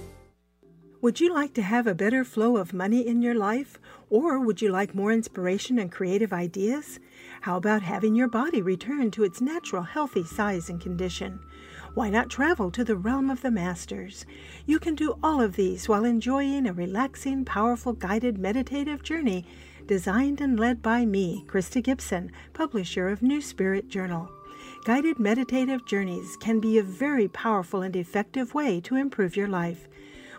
[1.03, 3.79] Would you like to have a better flow of money in your life?
[4.09, 6.99] Or would you like more inspiration and creative ideas?
[7.47, 11.39] How about having your body return to its natural healthy size and condition?
[11.95, 14.27] Why not travel to the realm of the masters?
[14.67, 19.47] You can do all of these while enjoying a relaxing, powerful, guided meditative journey
[19.87, 24.29] designed and led by me, Krysta Gibson, publisher of New Spirit Journal.
[24.85, 29.87] Guided meditative journeys can be a very powerful and effective way to improve your life.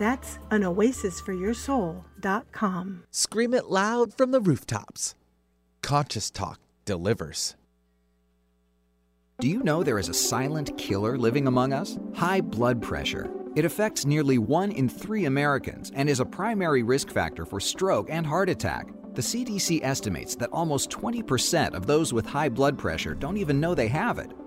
[0.00, 3.04] That's an anoasisforyoursoul.com.
[3.10, 5.14] Scream it loud from the rooftops.
[5.82, 7.54] Conscious Talk delivers.
[9.40, 11.98] Do you know there is a silent killer living among us?
[12.14, 13.30] High blood pressure.
[13.54, 18.08] It affects nearly one in three Americans and is a primary risk factor for stroke
[18.08, 18.86] and heart attack.
[19.12, 23.74] The CDC estimates that almost 20% of those with high blood pressure don't even know
[23.74, 24.32] they have it.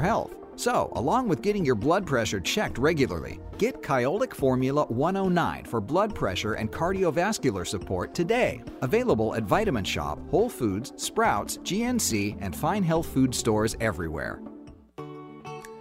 [0.00, 0.34] health.
[0.56, 6.14] So, along with getting your blood pressure checked regularly, get Kyolic Formula 109 for blood
[6.14, 8.62] pressure and cardiovascular support today.
[8.82, 14.40] Available at Vitamin Shoppe, Whole Foods, Sprouts, GNC, and fine health food stores everywhere.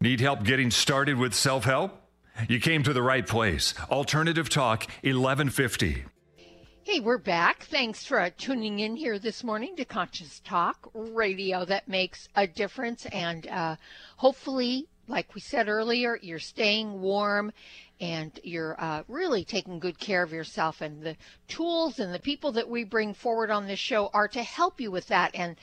[0.00, 2.00] Need help getting started with self help?
[2.48, 3.74] You came to the right place.
[3.90, 6.04] Alternative Talk 1150.
[6.84, 7.64] Hey, we're back.
[7.64, 12.46] Thanks for uh, tuning in here this morning to Conscious Talk radio that makes a
[12.46, 13.06] difference.
[13.06, 13.74] And uh,
[14.16, 17.52] hopefully, like we said earlier, you're staying warm
[18.00, 20.80] and you're uh, really taking good care of yourself.
[20.80, 21.16] And the
[21.48, 24.92] tools and the people that we bring forward on this show are to help you
[24.92, 25.34] with that.
[25.34, 25.56] And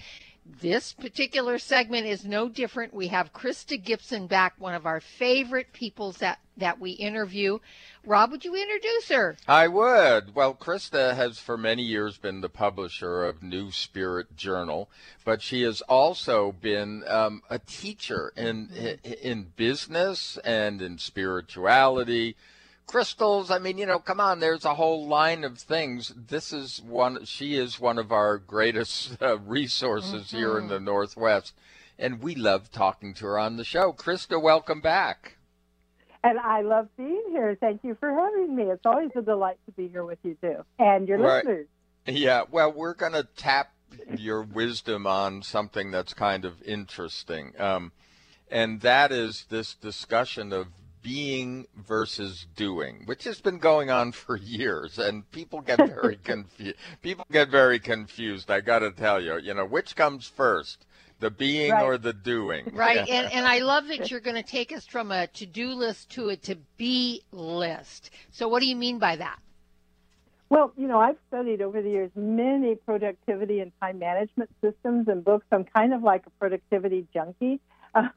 [0.45, 2.93] this particular segment is no different.
[2.93, 7.57] We have Krysta Gibson back, one of our favorite people that, that we interview.
[8.05, 9.37] Rob, would you introduce her?
[9.47, 10.35] I would.
[10.35, 14.87] Well, Krysta has for many years been the publisher of New Spirit Journal,
[15.23, 18.69] but she has also been um, a teacher in
[19.03, 22.35] in business and in spirituality
[22.87, 23.51] crystals.
[23.51, 26.13] I mean, you know, come on, there's a whole line of things.
[26.15, 30.37] This is one, she is one of our greatest uh, resources mm-hmm.
[30.37, 30.85] here in the mm-hmm.
[30.85, 31.53] Northwest.
[31.97, 33.93] And we love talking to her on the show.
[33.93, 35.37] Krysta, welcome back.
[36.23, 37.55] And I love being here.
[37.59, 38.63] Thank you for having me.
[38.63, 41.45] It's always a delight to be here with you, too, and your right.
[41.45, 41.67] listeners.
[42.07, 43.71] Yeah, well, we're going to tap
[44.17, 47.53] your wisdom on something that's kind of interesting.
[47.59, 47.91] Um,
[48.49, 50.67] and that is this discussion of
[51.05, 56.77] being versus doing, which has been going on for years, and people get very confused.
[57.03, 58.49] People get very confused.
[58.49, 60.83] I got to tell you, you know, which comes first,
[61.19, 61.83] the being Right.
[61.83, 62.71] or the doing?
[62.73, 65.69] Right, and, and I love that you're going to take us from a to do
[65.73, 68.09] list to a to be list.
[68.31, 69.37] So, what do you mean by that?
[70.49, 75.23] Well, you know, I've studied over the years many productivity and time management systems and
[75.23, 75.45] books.
[75.51, 77.59] I'm kind of like a productivity junkie.
[77.93, 78.09] Uh,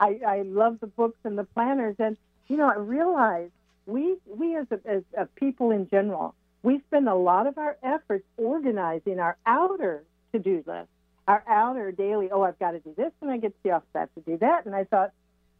[0.00, 2.16] I, I love the books and the planners, and
[2.50, 3.50] you know, I realize
[3.86, 6.34] we we as a, as a people in general,
[6.64, 10.88] we spend a lot of our efforts organizing our outer to-do list,
[11.28, 12.28] our outer daily.
[12.32, 13.88] Oh, I've got to do this when I get to the office.
[13.94, 15.12] I have to do that, and I thought,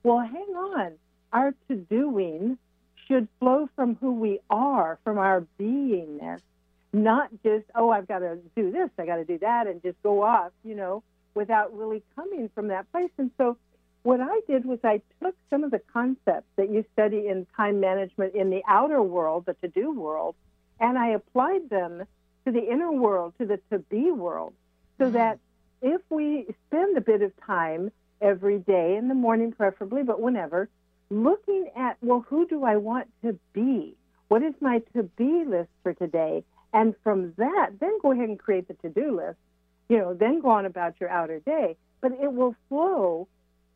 [0.02, 0.92] well, hang on,
[1.32, 2.58] our to-doing
[3.06, 6.40] should flow from who we are, from our beingness,
[6.92, 10.02] not just, oh, I've got to do this, I got to do that, and just
[10.02, 13.10] go off, you know, without really coming from that place.
[13.16, 13.56] And so,
[14.02, 17.80] what I did was I took some of the concepts that you study in time
[17.80, 20.34] management in the outer world, the to do world,
[20.78, 22.04] and I applied them
[22.44, 24.54] to the inner world, to the to be world,
[24.98, 25.14] so mm-hmm.
[25.14, 25.38] that
[25.82, 27.90] if we spend a bit of time
[28.20, 30.68] every day, in the morning preferably, but whenever,
[31.10, 33.96] looking at, well, who do I want to be?
[34.28, 36.44] What is my to be list for today?
[36.72, 39.38] And from that, then go ahead and create the to do list.
[39.88, 41.76] You know, then go on about your outer day.
[42.00, 43.26] But it will flow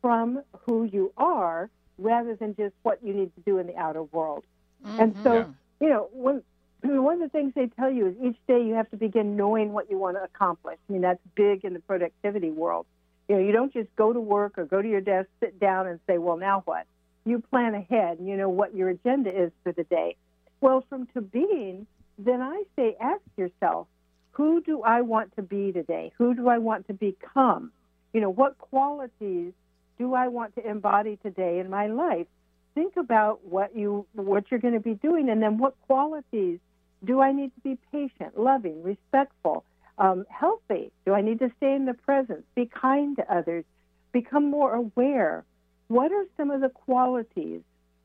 [0.05, 4.03] from who you are rather than just what you need to do in the outer
[4.03, 4.43] world.
[4.85, 4.99] Mm-hmm.
[4.99, 5.51] And so,
[5.81, 6.43] you know, when,
[6.83, 9.73] one of the things they tell you is each day you have to begin knowing
[9.73, 10.77] what you want to accomplish.
[10.87, 12.85] I mean, that's big in the productivity world.
[13.27, 15.87] You know, you don't just go to work or go to your desk, sit down,
[15.87, 16.85] and say, well, now what?
[17.25, 20.17] You plan ahead, and you know what your agenda is for the day.
[20.61, 21.87] Well, from to being,
[22.19, 23.87] then I say, ask yourself,
[24.33, 26.11] who do I want to be today?
[26.19, 27.71] Who do I want to become?
[28.13, 29.53] You know, what qualities
[29.97, 32.27] do I want to embody today in my life?
[32.73, 36.59] Think about what you what you're going to be doing, and then what qualities
[37.03, 39.63] do I need to be patient, loving, respectful,
[39.97, 40.91] um, healthy?
[41.05, 43.63] Do I need to stay in the present, be kind to others,
[44.11, 45.45] become more aware?
[45.87, 47.61] What are some of the qualities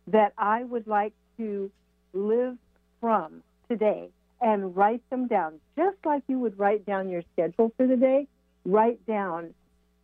[0.07, 1.71] that I would like to
[2.13, 2.57] live
[3.01, 4.11] from today?
[4.43, 8.27] And write them down, just like you would write down your schedule for the day.
[8.65, 9.53] Write down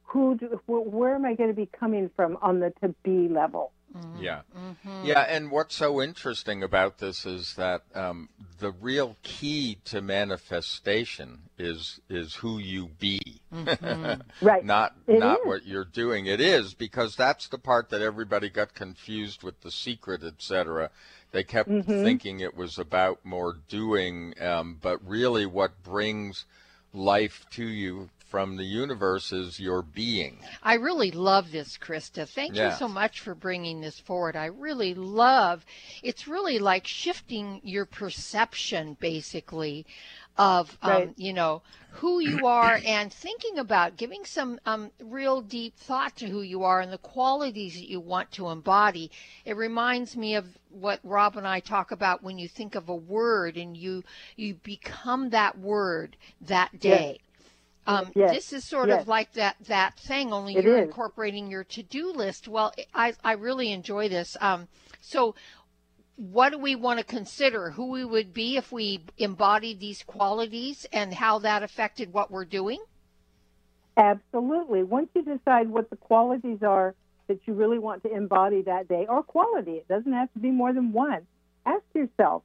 [0.07, 3.29] who, do, wh- where am I going to be coming from on the to be
[3.29, 3.73] level.
[4.21, 4.43] Yeah.
[5.03, 8.29] Yeah, and what's so interesting about this is that um,
[8.59, 13.21] the real key to manifestation is is who you be,
[13.53, 14.21] Mhm.
[14.43, 14.65] Right.
[14.65, 15.47] Not It not is.
[15.47, 16.27] what you're doing.
[16.27, 20.91] It is because that's the part that everybody got confused with the secret, etc.
[21.33, 22.03] They kept Mhm.
[22.03, 26.45] thinking it was about more doing, um, but really, what brings
[26.93, 30.37] life to you from the universe is your being.
[30.63, 32.29] I really love this, Krysta.
[32.29, 32.67] Thank Yeah.
[32.67, 34.37] you so much for bringing this forward.
[34.37, 35.65] I really love.
[36.03, 39.87] It's really like shifting your perception, basically,
[40.37, 45.75] of um, you know who you are and thinking about giving some um, real deep
[45.79, 49.11] thought to who you are and the qualities that you want to embody.
[49.47, 52.95] It reminds me of what Rob and I talk about when you think of a
[52.95, 54.05] word and you
[54.37, 56.83] you become that word that Yes.
[56.83, 57.21] day.
[57.87, 58.31] Um, Yes.
[58.35, 59.03] This is sort Yes.
[59.03, 60.89] of like that that thing, only It you're is.
[60.89, 62.49] incorporating your to do list.
[62.49, 64.37] Well, I I really enjoy this.
[64.41, 64.69] Um,
[65.01, 65.35] so,
[66.17, 67.71] what do we want to consider?
[67.71, 72.45] Who we would be if we embodied these qualities, and how that affected what we're
[72.45, 72.81] doing?
[73.97, 74.83] Absolutely.
[74.83, 76.95] Once you decide what the qualities are
[77.29, 80.51] that you really want to embody that day, or quality, it doesn't have to be
[80.51, 81.27] more than one.
[81.65, 82.43] Ask yourself,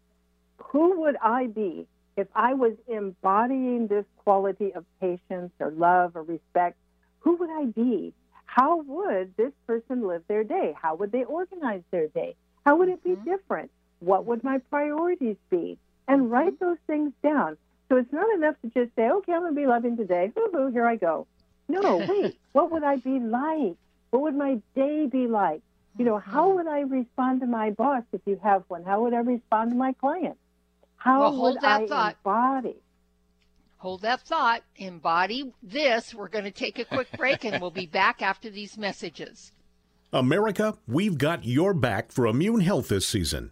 [0.57, 1.87] who would I be
[2.17, 6.77] if I was embodying this quality of patience or love or respect?
[7.19, 8.13] Who would I be?
[8.45, 10.75] How would this person live their day?
[10.79, 12.35] How would they organize their day?
[12.65, 13.29] How would it be mm-hmm.
[13.29, 13.71] different?
[13.99, 15.77] What would my priorities be?
[16.07, 16.31] And mm-hmm.
[16.31, 17.57] write those things down.
[17.87, 20.31] So it's not enough to just say, okay, I'm going to be loving today.
[20.35, 21.27] Hoo-hoo, here I go.
[21.67, 23.75] No, wait, what would I be like?
[24.09, 25.61] What would my day be like?
[25.97, 26.55] You know, how mm-hmm.
[26.57, 28.83] would I respond to my boss if you have one?
[28.83, 30.37] How would I respond to my client?
[31.03, 32.15] How Well, hold would that I thought.
[32.23, 32.75] embody?
[33.77, 34.61] Hold that thought.
[34.75, 36.13] Embody this.
[36.13, 39.51] We're going to take a quick break, and we'll be back after these messages.
[40.13, 43.51] America, we've got your back for immune health this season.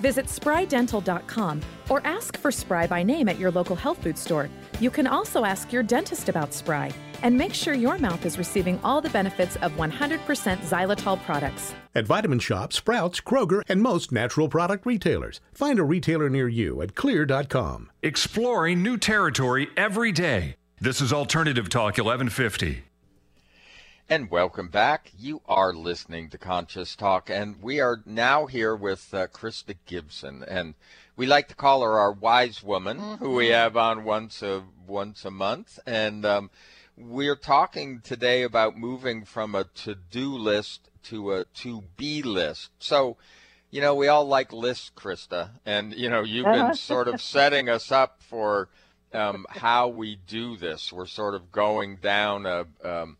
[0.00, 4.48] Visit sprydental.com or ask for Spry by name at your local health food store.
[4.80, 6.90] You can also ask your dentist about Spry
[7.22, 10.18] and make sure your mouth is receiving all the benefits of 100%
[10.58, 11.74] xylitol products.
[11.94, 15.40] At Vitamin Shoppe, Sprouts, Kroger, and most natural product retailers.
[15.52, 17.90] Find a retailer near you at xlear.com.
[18.02, 20.54] Exploring new territory every day.
[20.80, 22.89] This is Alternative Talk 1150.
[24.10, 25.12] And welcome back.
[25.16, 30.42] You are listening to Conscious Talk, and we are now here with uh, Krysta Gibson,
[30.48, 30.74] and
[31.14, 33.24] we like to call her our wise woman, mm-hmm.
[33.24, 36.50] who we have on once a once a month, and um,
[36.96, 42.70] we're talking today about moving from a to-do list to a to-be list.
[42.80, 43.16] So,
[43.70, 47.68] you know, we all like lists, Krysta, and you know, you've been sort of setting
[47.68, 48.70] us up for
[49.12, 50.92] um, how we do this.
[50.92, 53.16] We're sort of going down a um,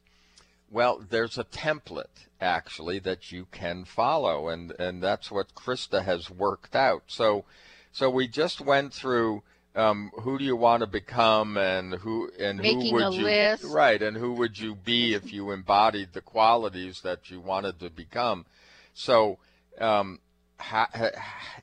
[0.71, 6.31] well, there's a template actually that you can follow, and and that's what Krysta has
[6.31, 7.03] worked out.
[7.09, 7.45] So,
[7.93, 9.43] so we just went through
[9.75, 13.65] um, who do you want to become and who and Making who would you list.
[13.65, 17.91] right and who would you be if you embodied the qualities that you wanted to
[17.91, 18.47] become
[18.95, 19.39] so
[19.81, 20.19] um,
[20.59, 21.11] ha, ha,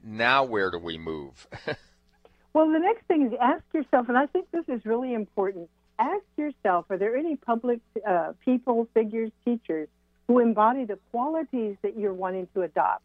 [0.04, 1.48] now where do we move
[2.54, 5.70] well the next thing is ask yourself and i think this is really important
[6.00, 9.88] ask yourself are there any public uh, people figures teachers
[10.28, 13.04] who embody the qualities that you're wanting to adopt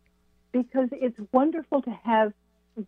[0.53, 2.32] because it's wonderful to have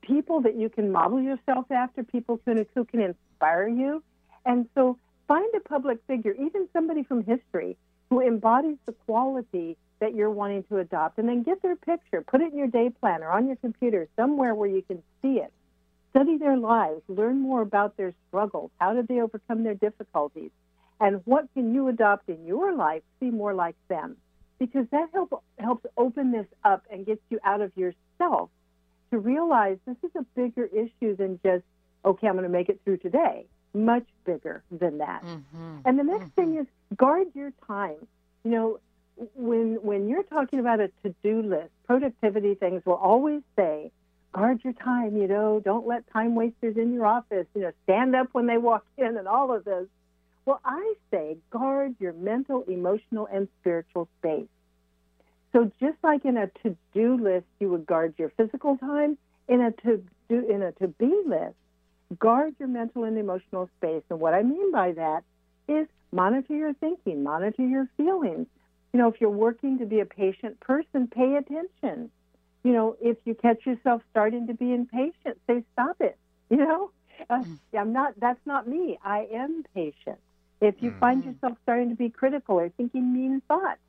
[0.02, 4.02] people that you can model yourself after, people who, who can inspire you.
[4.44, 4.98] And so
[5.28, 7.76] find a public figure, even somebody from history,
[8.11, 12.40] who embodies the quality that you're wanting to adopt, and then get their picture, put
[12.40, 15.52] it in your day planner, on your computer, somewhere where you can see it.
[16.14, 18.70] Study their lives, learn more about their struggles.
[18.80, 20.50] How did they overcome their difficulties?
[21.00, 24.16] And what can you adopt in your life to be more like them?
[24.60, 28.50] Because that help, helps open this up and gets you out of yourself
[29.10, 31.64] to realize this is a bigger issue than just,
[32.04, 33.46] okay, I'm going to make it through today.
[33.74, 35.24] Much bigger than that.
[35.24, 35.78] Mm-hmm.
[35.84, 36.52] And the next mm-hmm.
[36.52, 38.06] thing is guard your time.
[38.44, 38.78] You know,
[39.34, 43.90] when when you're talking about a to-do list, productivity things will always say,
[44.35, 45.16] guard your time.
[45.16, 47.47] You know, don't let time wasters in your office.
[47.55, 49.87] You know, stand up when they walk in, and all of this.
[50.45, 54.49] Well, I say guard your mental, emotional, and spiritual space.
[55.53, 59.16] So just like in a to-do list, you would guard your physical time.
[59.47, 61.55] In a to-do in a to-be list,
[62.18, 64.03] guard your mental and emotional space.
[64.11, 65.22] And what I mean by that
[65.68, 68.47] is monitor your thinking, monitor your feelings.
[68.93, 72.11] You know, if you're working to be a patient person, pay attention.
[72.64, 76.16] You know, if you catch yourself starting to be impatient, say stop it.
[76.50, 76.90] You know,
[77.30, 77.78] uh, Mm-hmm.
[77.78, 78.14] I'm not.
[78.20, 78.98] That's not me.
[79.04, 80.18] I am patient.
[80.60, 81.30] If you find Mm-hmm.
[81.30, 83.80] yourself starting to be critical or thinking mean thoughts,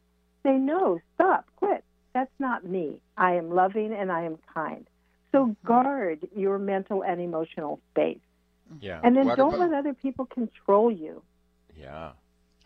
[0.43, 1.83] say no, stop, quit.
[2.13, 3.01] That's not me.
[3.17, 4.85] I am loving and I am kind.
[5.31, 5.67] So Mm-hmm.
[5.67, 8.23] guard your mental and emotional space.
[8.79, 11.21] yeah And then What don't about- let other people control you.
[11.77, 12.11] yeah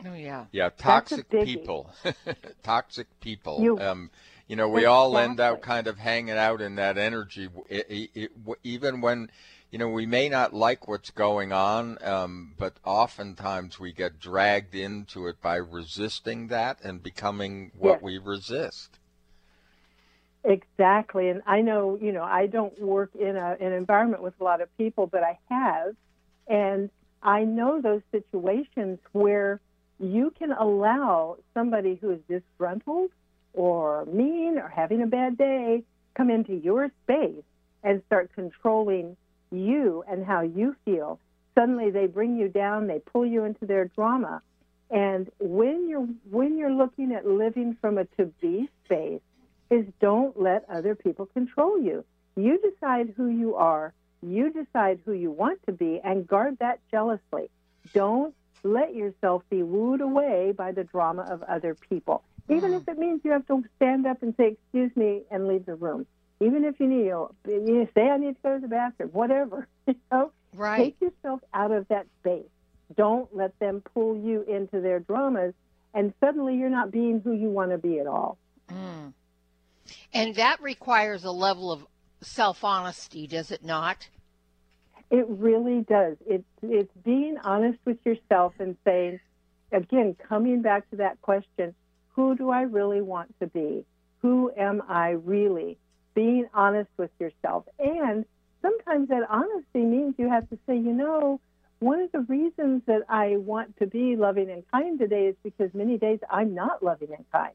[0.06, 0.46] Oh yeah.
[0.54, 1.90] Yeah, toxic people.
[2.64, 3.58] toxic people.
[3.64, 4.10] You- um,
[4.50, 8.10] You know, we all end up kind of hanging out in that energy, it, it,
[8.16, 8.32] it,
[8.64, 9.30] even when
[9.72, 14.74] you know, we may not like what's going on, um, but oftentimes we get dragged
[14.74, 18.02] into it by resisting that and becoming what Yes.
[18.02, 18.98] we resist.
[20.44, 21.30] Exactly.
[21.30, 24.62] And I know, you know, I don't work in a, an environment with a lot
[24.62, 25.96] of people, but I have.
[26.48, 26.90] And
[27.22, 29.60] I know those situations where
[30.00, 33.12] you can allow somebody who is disgruntled
[33.54, 35.84] or mean or having a bad day
[36.16, 37.44] come into your space
[37.84, 39.16] and start controlling
[39.52, 41.20] you and how you feel.
[41.56, 44.42] Suddenly they bring you down, they pull you into their drama.
[44.90, 49.22] And when you're when you're looking at living from a to be space,
[49.70, 52.04] is don't let other people control you.
[52.36, 56.80] You decide who you are, you decide who you want to be, and guard that
[56.90, 57.50] jealously.
[57.94, 58.34] Don't
[58.64, 62.24] let yourself be wooed away by the drama of other people.
[62.50, 65.66] Even if it means you have to stand up and say, Excuse me, and leave
[65.66, 66.06] the room.
[66.42, 69.68] Even if you need, you, say, I need to go to the bathroom, whatever.
[69.88, 70.32] You know?
[70.54, 70.78] Right.
[70.78, 72.46] Take yourself out of that space.
[72.96, 75.54] Don't let them pull you into their dramas,
[75.94, 78.38] and suddenly you're not being who you want to be at all.
[78.68, 79.14] Mm.
[80.14, 81.86] And that requires a level of
[82.22, 84.08] self honesty, does it not?
[85.12, 86.18] It really does.
[86.28, 89.20] It's it's being honest with yourself and saying,
[89.72, 91.74] again, coming back to that question,
[92.20, 93.86] who do I really want to be?
[94.22, 95.78] Who am I really?
[96.16, 97.64] Being honest with yourself.
[97.80, 98.26] And
[98.62, 101.40] sometimes that honesty means you have to say, you know,
[101.80, 105.74] one of the reasons that I want to be loving and kind today is because
[105.74, 107.54] many days I'm not loving and kind.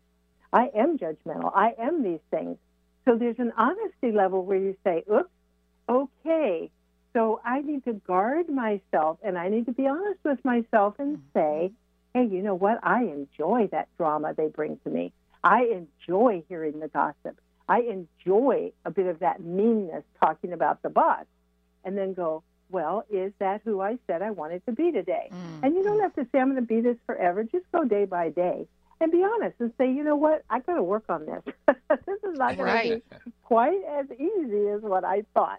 [0.50, 1.52] I am judgmental.
[1.54, 2.56] I am these things.
[3.04, 5.28] So there's an honesty level where you say, oops,
[5.90, 6.70] okay,
[7.12, 11.20] so I need to guard myself and I need to be honest with myself and
[11.34, 11.70] say,
[12.14, 12.78] hey, you know what?
[12.82, 15.12] I enjoy that drama they bring to me.
[15.42, 17.38] I enjoy hearing the gossip.
[17.68, 21.24] I enjoy a bit of that meanness talking about the boss.
[21.84, 25.28] And then go, well, is that who I said I wanted to be today?
[25.30, 25.64] Mm.
[25.64, 27.42] And you don't have to say, I'm going to be this forever.
[27.44, 28.66] Just go day by day
[29.00, 30.44] and be honest and say, you know what?
[30.48, 31.42] I got to work on this.
[31.90, 33.02] this is not going Right.
[33.10, 35.58] to be quite as easy as what I thought.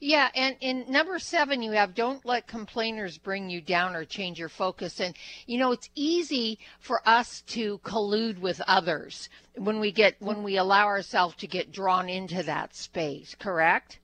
[0.00, 4.38] Yeah, and in number seven, you have don't let complainers bring you down or change
[4.38, 5.00] your focus.
[5.00, 10.42] And, you know, it's easy for us to collude with others when we get, when
[10.42, 13.98] we allow ourselves to get drawn into that space, correct?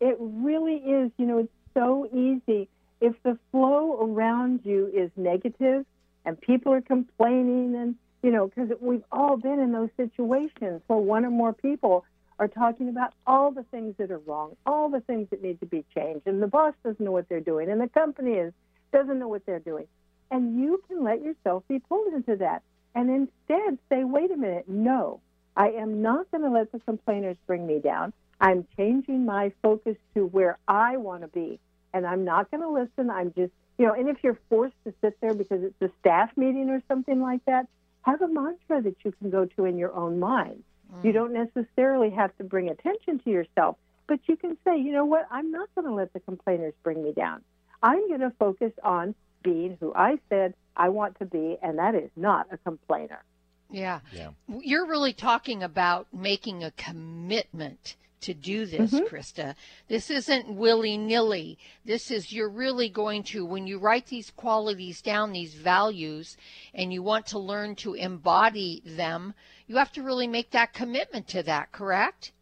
[0.00, 1.10] It really is.
[1.18, 2.68] You know, it's so easy.
[3.00, 5.84] If the flow around you is negative
[6.24, 10.98] and people are complaining, and, you know, because we've all been in those situations where
[10.98, 12.04] one or more people
[12.38, 15.66] are talking about all the things that are wrong, all the things that need to
[15.66, 18.52] be changed, and the boss doesn't know what they're doing, and the company is
[18.92, 19.86] doesn't know what they're doing,
[20.30, 22.62] and you can let yourself be pulled into that,
[22.94, 25.20] and instead say, "Wait a minute, no,
[25.56, 28.12] I am not going to let the complainers bring me down.
[28.40, 31.60] I'm changing my focus to where I want to be,
[31.92, 33.10] and I'm not going to listen.
[33.10, 36.30] I'm just, you know, and if you're forced to sit there because it's a staff
[36.36, 37.68] meeting or something like that,
[38.02, 40.62] have a mantra that you can go to in your own mind.
[41.02, 41.14] You mm.
[41.14, 43.76] don't necessarily have to bring attention to yourself,
[44.06, 47.02] but you can say, you know what, I'm not going to let the complainers bring
[47.02, 47.42] me down.
[47.82, 51.94] I'm going to focus on being who I said I want to be, and that
[51.94, 53.22] is not a complainer.
[53.70, 54.00] Yeah.
[54.12, 54.30] Yeah.
[54.48, 59.08] You're really talking about making a commitment to do this, Mhm.
[59.08, 59.54] Krysta.
[59.88, 61.58] This isn't willy nilly.
[61.84, 66.36] This is you're really going to, when you write these qualities down, these values,
[66.74, 69.34] and you want to learn to embody them,
[69.66, 72.32] you have to really make that commitment to that, correct?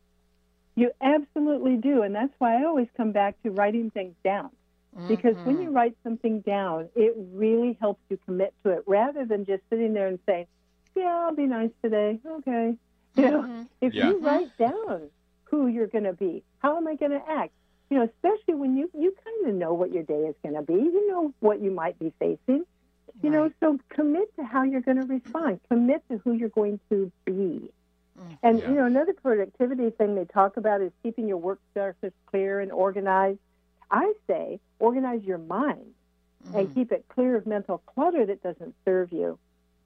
[0.75, 4.51] You absolutely do, and that's why I always come back to writing things down.
[5.09, 5.63] Because when Mhm.
[5.65, 9.95] you write something down, it really helps you commit to it rather than just sitting
[9.95, 10.47] there and saying,
[10.95, 12.21] Yeah, I'll be nice today.
[12.27, 12.77] Okay.
[13.17, 13.69] You know, Mhm.
[13.83, 14.09] if Yeah.
[14.09, 15.11] you write down
[15.53, 17.53] who you're going to be, how am I going to act?
[17.91, 20.63] You know, especially when you you kind of know what your day is going to
[20.63, 20.73] be.
[20.73, 22.65] You know what you might be facing.
[23.23, 25.61] You know, so commit to how you're going to respond.
[25.69, 27.71] Commit to who you're going to be.
[28.19, 28.33] Mm-hmm.
[28.43, 28.69] And Yeah.
[28.71, 32.73] you know, another productivity thing they talk about is keeping your work surface clear and
[32.73, 33.39] organized.
[33.91, 35.93] I say organize your mind
[36.47, 36.75] and mm-hmm.
[36.75, 39.39] keep it clear of mental clutter that doesn't serve you.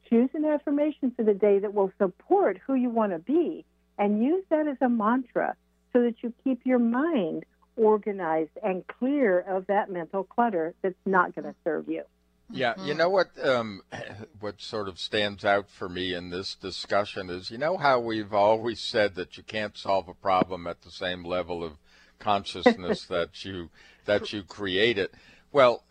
[0.08, 3.64] Choose an affirmation for the day that will support who you want to be
[3.98, 5.54] and use that as a mantra
[5.92, 7.44] so that you keep your mind
[7.76, 12.02] organized and clear of that mental clutter that's not going to serve you.
[12.50, 13.28] Yeah, you know what?
[13.42, 13.82] Um,
[14.40, 18.32] what sort of stands out for me in this discussion is, you know how we've
[18.32, 21.72] always said that you can't solve a problem at the same level of
[22.18, 23.70] consciousness that you
[24.04, 25.12] that you create it.
[25.50, 25.82] Well,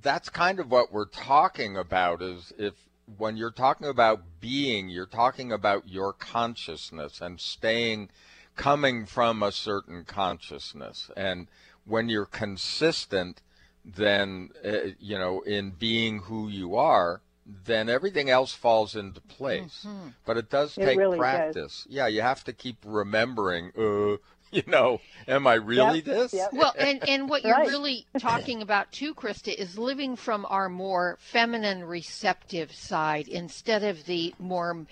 [0.00, 2.22] that's kind of what we're talking about.
[2.22, 2.74] Is if
[3.18, 8.10] when you're talking about being, you're talking about your consciousness and staying,
[8.56, 11.10] coming from a certain consciousness.
[11.16, 11.48] And
[11.84, 13.40] when you're consistent,
[13.84, 19.84] then, uh, you know, in being who you are, then everything else falls into place.
[19.86, 20.08] Mm-hmm.
[20.24, 21.84] But it does take it really practice.
[21.84, 21.86] Does.
[21.88, 24.18] Yeah, you have to keep remembering, uh,
[24.56, 26.34] you know, am I really yep, this?
[26.34, 26.52] Yep.
[26.52, 27.68] Well, and, and what you're right.
[27.68, 34.04] really talking about too, Krysta, is living from our more feminine receptive side instead of
[34.04, 34.86] the more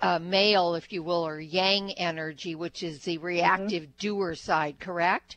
[0.00, 3.98] uh, male, if you will, or yang energy, which is the reactive mm-hmm.
[3.98, 5.36] doer side, correct?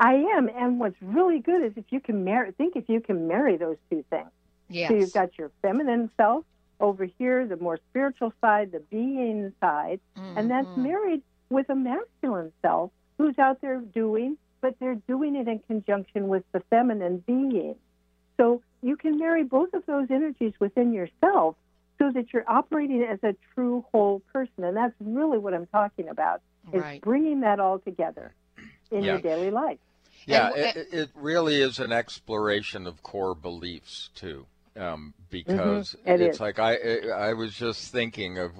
[0.00, 0.48] I am.
[0.48, 3.76] And what's really good is if you can marry, think if you can marry those
[3.90, 4.30] two things.
[4.70, 4.88] Yes.
[4.88, 6.46] So you've got your feminine self
[6.80, 10.38] over here, the more spiritual side, the being side, mm-hmm.
[10.38, 10.82] and that's mm-hmm.
[10.82, 16.28] married with a masculine self who's out there doing, but they're doing it in conjunction
[16.28, 17.76] with the feminine being.
[18.36, 21.56] So you can marry both of those energies within yourself
[21.98, 24.64] so that you're operating as a true whole person.
[24.64, 26.42] And that's really what I'm talking about
[26.72, 27.00] is right.
[27.00, 28.34] bringing that all together
[28.90, 29.12] in yeah.
[29.12, 29.78] your daily life.
[30.26, 36.10] Yeah, it, it, really is an exploration of core beliefs too, um, because mm-hmm.
[36.10, 36.40] it it's is.
[36.40, 36.76] like I
[37.14, 38.52] I was just thinking of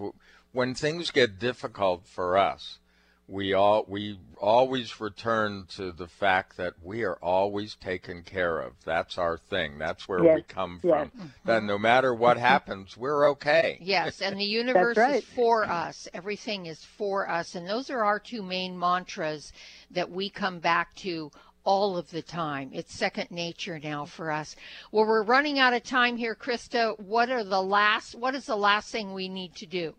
[0.55, 2.79] when things get difficult for us,
[3.27, 8.75] we all we always return to the fact that we are always taken care of.
[8.85, 9.79] That's our thing.
[9.79, 10.37] That's where yes.
[10.37, 10.93] we come yes.
[10.93, 11.09] from.
[11.09, 11.29] Mm-hmm.
[11.47, 13.79] That no matter what happens, we're okay.
[13.81, 15.17] Yes, and the universe right.
[15.17, 16.07] is for us.
[16.15, 19.53] Everything is for us, and those are our two main mantras
[19.91, 21.31] that we come back to
[21.65, 22.71] all of the time.
[22.73, 24.55] It's second nature now for us.
[24.93, 27.01] Well, we're running out of time here, Krysta.
[27.01, 29.95] What are the last what is the last thing we need to do?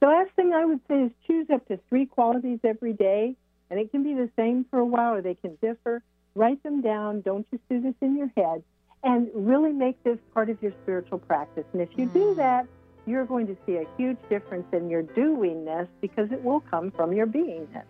[0.00, 3.34] The last thing I would say is choose up to three qualities every day,
[3.70, 6.02] and it can be the same for a while or they can differ.
[6.34, 7.20] Write them down.
[7.22, 8.62] Don't just do this in your head.
[9.02, 11.64] And really make this part of your spiritual practice.
[11.72, 12.12] And if you mm.
[12.12, 12.66] do that,
[13.06, 17.12] you're going to see a huge difference in your doingness because it will come from
[17.12, 17.84] your beingness.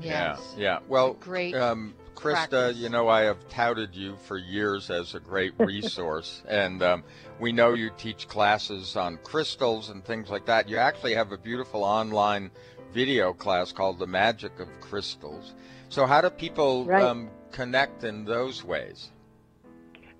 [0.00, 0.54] Yes.
[0.56, 0.78] Yeah, yeah.
[0.88, 1.54] Well, great.
[1.54, 2.76] Um, Krysta, practice.
[2.76, 7.04] you know, I have touted you for years as a great resource, and um,
[7.40, 10.68] we know you teach classes on crystals and things like that.
[10.68, 12.50] You actually have a beautiful online
[12.92, 15.54] video class called The Magic of Crystals.
[15.88, 17.02] So, how do people right.
[17.02, 19.10] um, connect in those ways?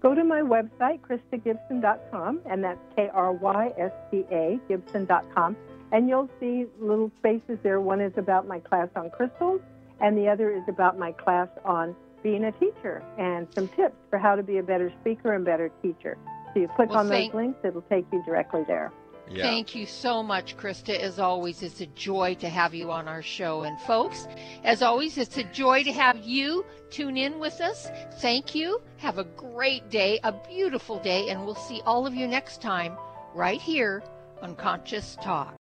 [0.00, 5.56] Go to my website, krystagibson.com, and that's K R Y S T A, Gibson.com,
[5.92, 7.80] and you'll see little spaces there.
[7.80, 9.62] One is about my class on crystals,
[10.04, 14.18] and the other is about my class on being a teacher and some tips for
[14.18, 16.18] how to be a better speaker and better teacher.
[16.52, 18.92] So you click well, on those links, it'll take you directly there.
[19.30, 19.44] Yeah.
[19.44, 20.94] Thank you so much, Krysta.
[20.98, 23.62] As always, it's a joy to have you on our show.
[23.62, 24.28] And folks,
[24.62, 27.88] as always, it's a joy to have you tune in with us.
[28.20, 28.82] Thank you.
[28.98, 32.98] Have a great day, a beautiful day, and we'll see all of you next time
[33.34, 34.02] right here
[34.42, 35.54] on Conscious Talk.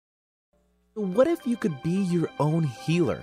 [0.95, 3.23] What if you could be your own healer?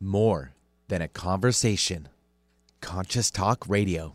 [0.00, 0.54] more
[0.88, 2.08] than a conversation.
[2.80, 4.14] Conscious Talk Radio.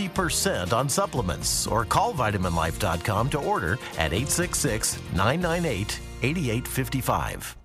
[0.09, 7.60] 50% on supplements or call vitaminlife.com to order at 866 998 8855.